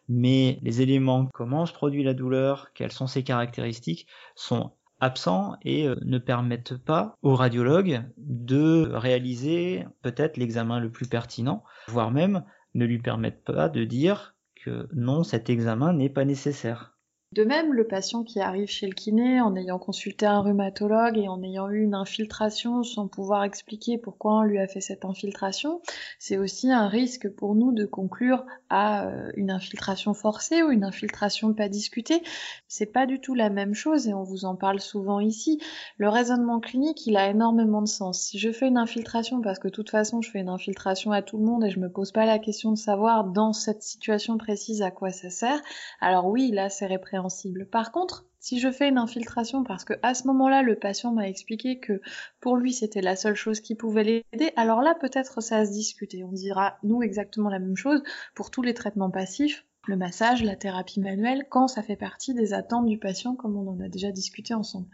mais 0.08 0.60
les 0.62 0.82
éléments 0.82 1.28
comment 1.34 1.66
se 1.66 1.74
produit 1.74 2.04
la 2.04 2.14
douleur, 2.14 2.72
quelles 2.74 2.92
sont 2.92 3.08
ses 3.08 3.24
caractéristiques 3.24 4.08
sont 4.36 4.72
absents 5.00 5.58
et 5.64 5.88
euh, 5.88 5.96
ne 6.04 6.18
permettent 6.18 6.78
pas 6.78 7.18
au 7.22 7.36
radiologue 7.36 8.04
de 8.18 8.90
réaliser 8.94 9.86
peut-être 10.02 10.38
l'examen 10.38 10.80
le 10.80 10.92
plus 10.92 11.08
pertinent, 11.08 11.64
voire 11.88 12.12
même 12.12 12.44
ne 12.74 12.86
lui 12.86 13.00
permettent 13.00 13.44
pas 13.44 13.70
de 13.70 13.84
dire 13.84 14.36
que 14.56 14.88
non, 14.94 15.24
cet 15.24 15.50
examen 15.50 15.94
n'est 15.94 16.10
pas 16.10 16.26
nécessaire. 16.26 16.98
De 17.34 17.44
même, 17.44 17.74
le 17.74 17.88
patient 17.88 18.24
qui 18.24 18.40
arrive 18.42 18.68
chez 18.68 18.86
le 18.86 18.94
kiné 18.94 19.42
en 19.42 19.56
ayant 19.56 19.80
consulté 19.80 20.28
un 20.28 20.42
rhumatologue 20.42 21.18
et 21.18 21.28
en 21.28 21.42
ayant 21.42 21.68
eu 21.68 21.82
une 21.82 21.96
infiltration 21.96 22.84
sans 22.84 23.08
pouvoir 23.08 23.44
expliquer 23.44 23.98
pourquoi 23.98 24.34
on 24.34 24.42
lui 24.44 24.60
a 24.60 24.68
fait 24.68 24.82
cette 24.82 25.04
infiltration, 25.04 25.82
c'est 26.20 26.38
aussi 26.38 26.72
un 26.72 26.88
risque 26.88 27.28
pour 27.28 27.56
nous 27.56 27.72
de 27.72 27.86
conclure 27.86 28.46
à 28.70 29.08
euh, 29.08 29.32
une 29.36 29.50
infiltration 29.50 30.14
forcée 30.14 30.62
ou 30.62 30.70
une 30.70 30.84
infiltration 30.84 31.56
pas 31.56 31.70
discutée. 31.70 32.22
C'est 32.68 32.86
pas 32.86 33.08
du 33.08 33.20
tout 33.20 33.34
la 33.34 33.50
même 33.50 33.74
chose 33.74 34.08
et 34.08 34.14
on 34.14 34.22
vous 34.22 34.46
en 34.46 34.56
parle 34.56 34.80
souvent 34.80 35.20
ici. 35.20 35.60
Le 35.98 36.10
raisonnement 36.10 36.60
clinique, 36.60 37.08
il 37.08 37.18
a 37.18 37.32
énormément 37.32 37.82
de 37.82 37.88
sens. 37.88 38.22
Si 38.22 38.38
je 38.38 38.52
fais 38.52 38.68
une 38.68 38.78
infiltration 38.78 39.42
parce 39.42 39.58
que 39.58 39.70
de 39.70 39.74
toute 39.74 39.90
façon 39.90 40.22
je 40.22 40.30
fais 40.30 40.42
une 40.42 40.50
infiltration 40.50 41.12
à 41.12 41.24
tout 41.24 41.40
le 41.40 41.46
monde 41.46 41.66
et 41.66 41.72
je 41.72 41.80
me 41.80 41.90
pose 41.90 42.12
pas 42.12 42.28
la 42.28 42.38
question 42.38 42.72
de 42.72 42.78
savoir 42.78 43.24
dans 43.24 43.54
cette 43.54 43.82
situation 43.82 44.38
précise 44.38 44.84
à 44.84 44.92
quoi 44.92 45.10
ça 45.10 45.32
sert, 45.32 45.60
alors 46.00 46.28
oui, 46.28 46.52
là 46.52 46.70
c'est 46.70 46.86
répréhensible 46.86 47.23
par 47.72 47.92
contre, 47.92 48.26
si 48.40 48.60
je 48.60 48.72
fais 48.72 48.90
une 48.90 48.98
infiltration 48.98 49.64
parce 49.64 49.84
que 49.86 49.94
à 50.02 50.14
ce 50.14 50.28
moment-là, 50.28 50.62
le 50.62 50.76
patient 50.76 51.12
m'a 51.12 51.30
expliqué 51.30 51.80
que 51.80 52.02
pour 52.40 52.58
lui 52.58 52.74
c'était 52.74 53.02
la 53.02 53.16
seule 53.16 53.36
chose 53.36 53.62
qui 53.62 53.76
pouvait 53.76 54.04
l'aider, 54.04 54.52
alors 54.56 54.82
là 54.82 54.96
peut-être 55.00 55.42
ça 55.42 55.66
se 55.66 55.72
discuter. 55.72 56.24
On 56.24 56.32
dira 56.32 56.78
nous 56.84 57.02
exactement 57.02 57.50
la 57.50 57.60
même 57.60 57.78
chose 57.78 58.04
pour 58.36 58.52
tous 58.52 58.62
les 58.62 58.74
traitements 58.74 59.12
passifs, 59.12 59.66
le 59.88 59.98
massage, 59.98 60.44
la 60.44 60.56
thérapie 60.56 61.00
manuelle, 61.00 61.46
quand 61.50 61.68
ça 61.68 61.84
fait 61.84 61.96
partie 61.96 62.34
des 62.34 62.54
attentes 62.54 62.86
du 62.86 62.98
patient 62.98 63.36
comme 63.36 63.56
on 63.56 63.70
en 63.70 63.80
a 63.80 63.90
déjà 63.90 64.12
discuté 64.12 64.54
ensemble. 64.54 64.88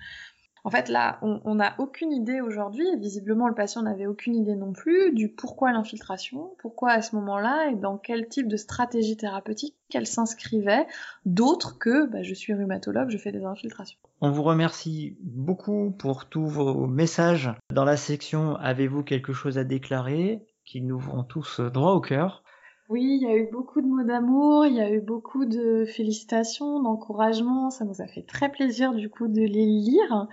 En 0.63 0.69
fait, 0.69 0.89
là, 0.89 1.19
on 1.21 1.55
n'a 1.55 1.75
aucune 1.77 2.11
idée 2.11 2.41
aujourd'hui, 2.41 2.87
et 2.87 2.97
visiblement 2.97 3.47
le 3.47 3.55
patient 3.55 3.81
n'avait 3.81 4.07
aucune 4.07 4.35
idée 4.35 4.55
non 4.55 4.73
plus, 4.73 5.13
du 5.13 5.29
pourquoi 5.29 5.71
l'infiltration, 5.71 6.51
pourquoi 6.59 6.91
à 6.91 7.01
ce 7.01 7.15
moment-là, 7.15 7.69
et 7.71 7.75
dans 7.75 7.97
quel 7.97 8.27
type 8.27 8.47
de 8.47 8.57
stratégie 8.57 9.17
thérapeutique 9.17 9.75
elle 9.93 10.07
s'inscrivait, 10.07 10.85
d'autres 11.25 11.77
que 11.79 12.07
bah, 12.07 12.23
je 12.23 12.33
suis 12.33 12.53
rhumatologue, 12.53 13.09
je 13.09 13.17
fais 13.17 13.31
des 13.31 13.45
infiltrations. 13.45 13.97
On 14.21 14.31
vous 14.31 14.43
remercie 14.43 15.17
beaucoup 15.21 15.91
pour 15.97 16.25
tous 16.25 16.45
vos 16.45 16.85
messages. 16.87 17.51
Dans 17.73 17.85
la 17.85 17.97
section 17.97 18.55
Avez-vous 18.57 19.03
quelque 19.03 19.33
chose 19.33 19.57
à 19.57 19.63
déclarer 19.63 20.45
qui 20.65 20.81
nous 20.81 20.99
vont 20.99 21.23
tous 21.23 21.59
droit 21.59 21.93
au 21.93 22.01
cœur? 22.01 22.43
Oui, 22.89 23.19
il 23.21 23.21
y 23.21 23.31
a 23.31 23.35
eu 23.35 23.47
beaucoup 23.51 23.81
de 23.81 23.87
mots 23.87 24.03
d'amour, 24.03 24.65
il 24.65 24.73
y 24.73 24.81
a 24.81 24.91
eu 24.91 24.99
beaucoup 24.99 25.45
de 25.45 25.85
félicitations, 25.85 26.81
d'encouragements. 26.81 27.69
Ça 27.69 27.85
nous 27.85 28.01
a 28.01 28.07
fait 28.07 28.23
très 28.23 28.49
plaisir 28.51 28.93
du 28.95 29.11
coup 29.11 29.27
de 29.27 29.41
les 29.41 29.65
lire. 29.67 30.27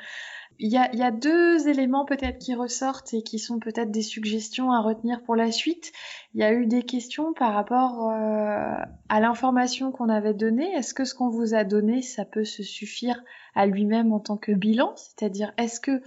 Il 0.59 0.71
y 0.71 0.79
a, 0.79 1.11
deux 1.11 1.69
éléments 1.69 2.07
peut-être 2.07 2.39
qui 2.39 2.55
ressortent 2.55 3.13
et 3.13 3.23
qui 3.23 3.39
sont 3.39 3.59
peut-être 3.59 3.91
des 3.91 4.01
suggestions 4.01 4.73
à 4.73 4.81
retenir 4.81 5.23
pour 5.23 5.37
la 5.37 5.53
suite. 5.53 5.93
Il 6.33 6.41
y 6.41 6.45
a 6.45 6.55
eu 6.55 6.65
des 6.67 6.83
questions 6.83 7.35
par 7.35 7.53
rapport 7.53 8.09
euh, 8.09 8.75
à 9.11 9.21
l'information 9.21 9.93
qu'on 9.93 10.09
avait 10.09 10.33
donnée. 10.33 10.73
Est-ce 10.73 10.95
que 10.95 11.05
ce 11.05 11.15
qu'on 11.15 11.29
vous 11.29 11.55
a 11.55 11.65
donné, 11.65 12.01
ça 12.01 12.25
peut 12.25 12.45
se 12.45 12.63
suffire 12.63 13.23
à 13.55 13.67
lui-même 13.67 14.13
en 14.13 14.21
tant 14.21 14.39
que 14.39 14.53
bilan? 14.53 14.95
C'est-à-dire, 14.97 15.53
est-ce 15.59 15.79
que 15.79 16.01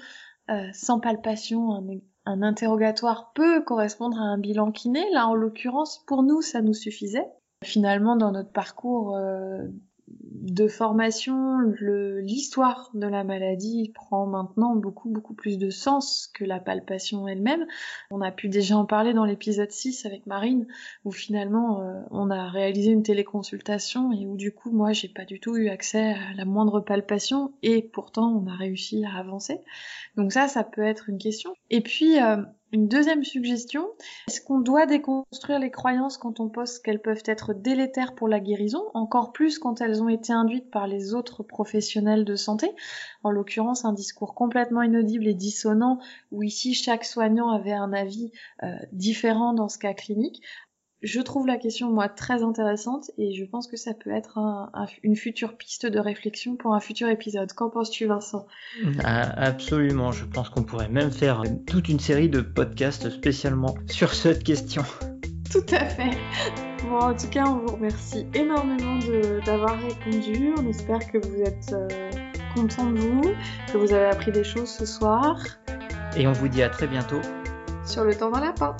euh, 0.49 0.67
sans 0.73 0.99
palpation, 0.99 1.99
un 2.29 2.43
interrogatoire 2.43 3.31
peut 3.33 3.61
correspondre 3.63 4.19
à 4.19 4.23
un 4.23 4.37
bilan 4.37 4.71
kiné. 4.71 5.03
Là, 5.11 5.27
en 5.27 5.33
l'occurrence, 5.33 6.03
pour 6.05 6.21
nous, 6.21 6.41
ça 6.41 6.61
nous 6.61 6.75
suffisait. 6.75 7.27
Finalement, 7.63 8.15
dans 8.15 8.31
notre 8.31 8.51
parcours 8.51 9.15
euh, 9.15 9.63
de 10.31 10.67
formation, 10.67 11.59
l'histoire 12.21 12.91
de 12.93 13.07
la 13.07 13.23
maladie 13.23 13.91
prend 13.93 14.27
maintenant 14.27 14.75
beaucoup 14.75 15.09
beaucoup 15.09 15.33
plus 15.33 15.57
de 15.57 15.69
sens 15.69 16.29
que 16.33 16.43
la 16.43 16.59
palpation 16.59 17.27
elle-même. 17.27 17.65
On 18.11 18.21
a 18.21 18.31
pu 18.31 18.47
déjà 18.47 18.77
en 18.77 18.85
parler 18.85 19.13
dans 19.13 19.25
l'épisode 19.25 19.71
6 19.71 20.05
avec 20.05 20.25
Marine, 20.27 20.67
où 21.03 21.11
finalement 21.11 21.81
euh, 21.81 22.01
on 22.11 22.29
a 22.29 22.47
réalisé 22.49 22.91
une 22.91 23.03
téléconsultation 23.03 24.11
et 24.11 24.25
où 24.27 24.37
du 24.37 24.51
coup 24.51 24.71
moi 24.71 24.93
j'ai 24.93 25.09
pas 25.09 25.25
du 25.25 25.39
tout 25.39 25.55
eu 25.57 25.69
accès 25.69 26.13
à 26.13 26.33
la 26.35 26.45
moindre 26.45 26.79
palpation 26.79 27.53
et 27.63 27.81
pourtant 27.81 28.31
on 28.31 28.47
a 28.47 28.55
réussi 28.55 29.05
à 29.05 29.17
avancer. 29.17 29.59
Donc 30.15 30.31
ça, 30.31 30.47
ça 30.47 30.63
peut 30.63 30.83
être 30.83 31.09
une 31.09 31.17
question. 31.17 31.53
Et 31.69 31.81
puis 31.81 32.19
euh, 32.19 32.37
une 32.71 32.87
deuxième 32.87 33.23
suggestion, 33.23 33.87
est-ce 34.27 34.41
qu'on 34.41 34.59
doit 34.59 34.85
déconstruire 34.85 35.59
les 35.59 35.71
croyances 35.71 36.17
quand 36.17 36.39
on 36.39 36.49
pense 36.49 36.79
qu'elles 36.79 37.01
peuvent 37.01 37.23
être 37.25 37.53
délétères 37.53 38.15
pour 38.15 38.27
la 38.27 38.39
guérison, 38.39 38.83
encore 38.93 39.31
plus 39.31 39.57
quand 39.57 39.81
elles 39.81 40.03
ont 40.03 40.09
été 40.09 40.33
induites 40.33 40.69
par 40.69 40.87
les 40.87 41.13
autres 41.13 41.43
professionnels 41.43 42.25
de 42.25 42.35
santé, 42.35 42.71
en 43.23 43.31
l'occurrence 43.31 43.85
un 43.85 43.93
discours 43.93 44.35
complètement 44.35 44.81
inaudible 44.81 45.27
et 45.27 45.33
dissonant, 45.33 45.99
où 46.31 46.43
ici 46.43 46.73
chaque 46.73 47.05
soignant 47.05 47.49
avait 47.49 47.73
un 47.73 47.93
avis 47.93 48.31
euh, 48.63 48.75
différent 48.91 49.53
dans 49.53 49.69
ce 49.69 49.79
cas 49.79 49.93
clinique, 49.93 50.41
je 51.01 51.21
trouve 51.21 51.47
la 51.47 51.57
question, 51.57 51.89
moi, 51.91 52.09
très 52.09 52.43
intéressante 52.43 53.11
et 53.17 53.33
je 53.33 53.45
pense 53.45 53.67
que 53.67 53.77
ça 53.77 53.93
peut 53.93 54.11
être 54.11 54.39
une 55.03 55.15
future 55.15 55.55
piste 55.55 55.85
de 55.85 55.99
réflexion 55.99 56.57
pour 56.57 56.73
un 56.73 56.81
futur 56.81 57.07
épisode. 57.07 57.51
Qu'en 57.53 57.69
penses-tu, 57.69 58.05
Vincent? 58.05 58.45
Ah, 59.03 59.21
Absolument, 59.37 60.11
je 60.11 60.25
pense 60.25 60.49
qu'on 60.49 60.63
pourrait 60.63 60.89
même 60.89 61.11
faire 61.11 61.43
toute 61.65 61.87
une 61.87 61.99
série 61.99 62.29
de 62.29 62.41
podcasts 62.41 63.09
spécialement 63.09 63.75
sur 63.87 64.13
cette 64.13 64.43
question. 64.43 64.83
Tout 65.51 65.65
à 65.71 65.85
fait. 65.85 66.17
Bon, 66.83 66.99
en 66.99 67.15
tout 67.15 67.27
cas, 67.29 67.45
on 67.45 67.59
vous 67.59 67.75
remercie 67.75 68.27
énormément 68.35 68.99
d'avoir 69.45 69.79
répondu. 69.79 70.53
On 70.57 70.67
espère 70.67 70.99
que 71.11 71.17
vous 71.17 71.41
êtes 71.41 71.73
euh, 71.73 71.87
contents 72.55 72.91
de 72.91 72.99
vous, 72.99 73.21
que 73.71 73.77
vous 73.77 73.91
avez 73.93 74.05
appris 74.05 74.31
des 74.31 74.43
choses 74.43 74.69
ce 74.69 74.85
soir. 74.85 75.39
Et 76.15 76.27
on 76.27 76.33
vous 76.33 76.49
dit 76.49 76.61
à 76.61 76.69
très 76.69 76.87
bientôt 76.87 77.21
sur 77.85 78.03
le 78.03 78.13
temps 78.15 78.29
d'un 78.29 78.41
lapin. 78.41 78.75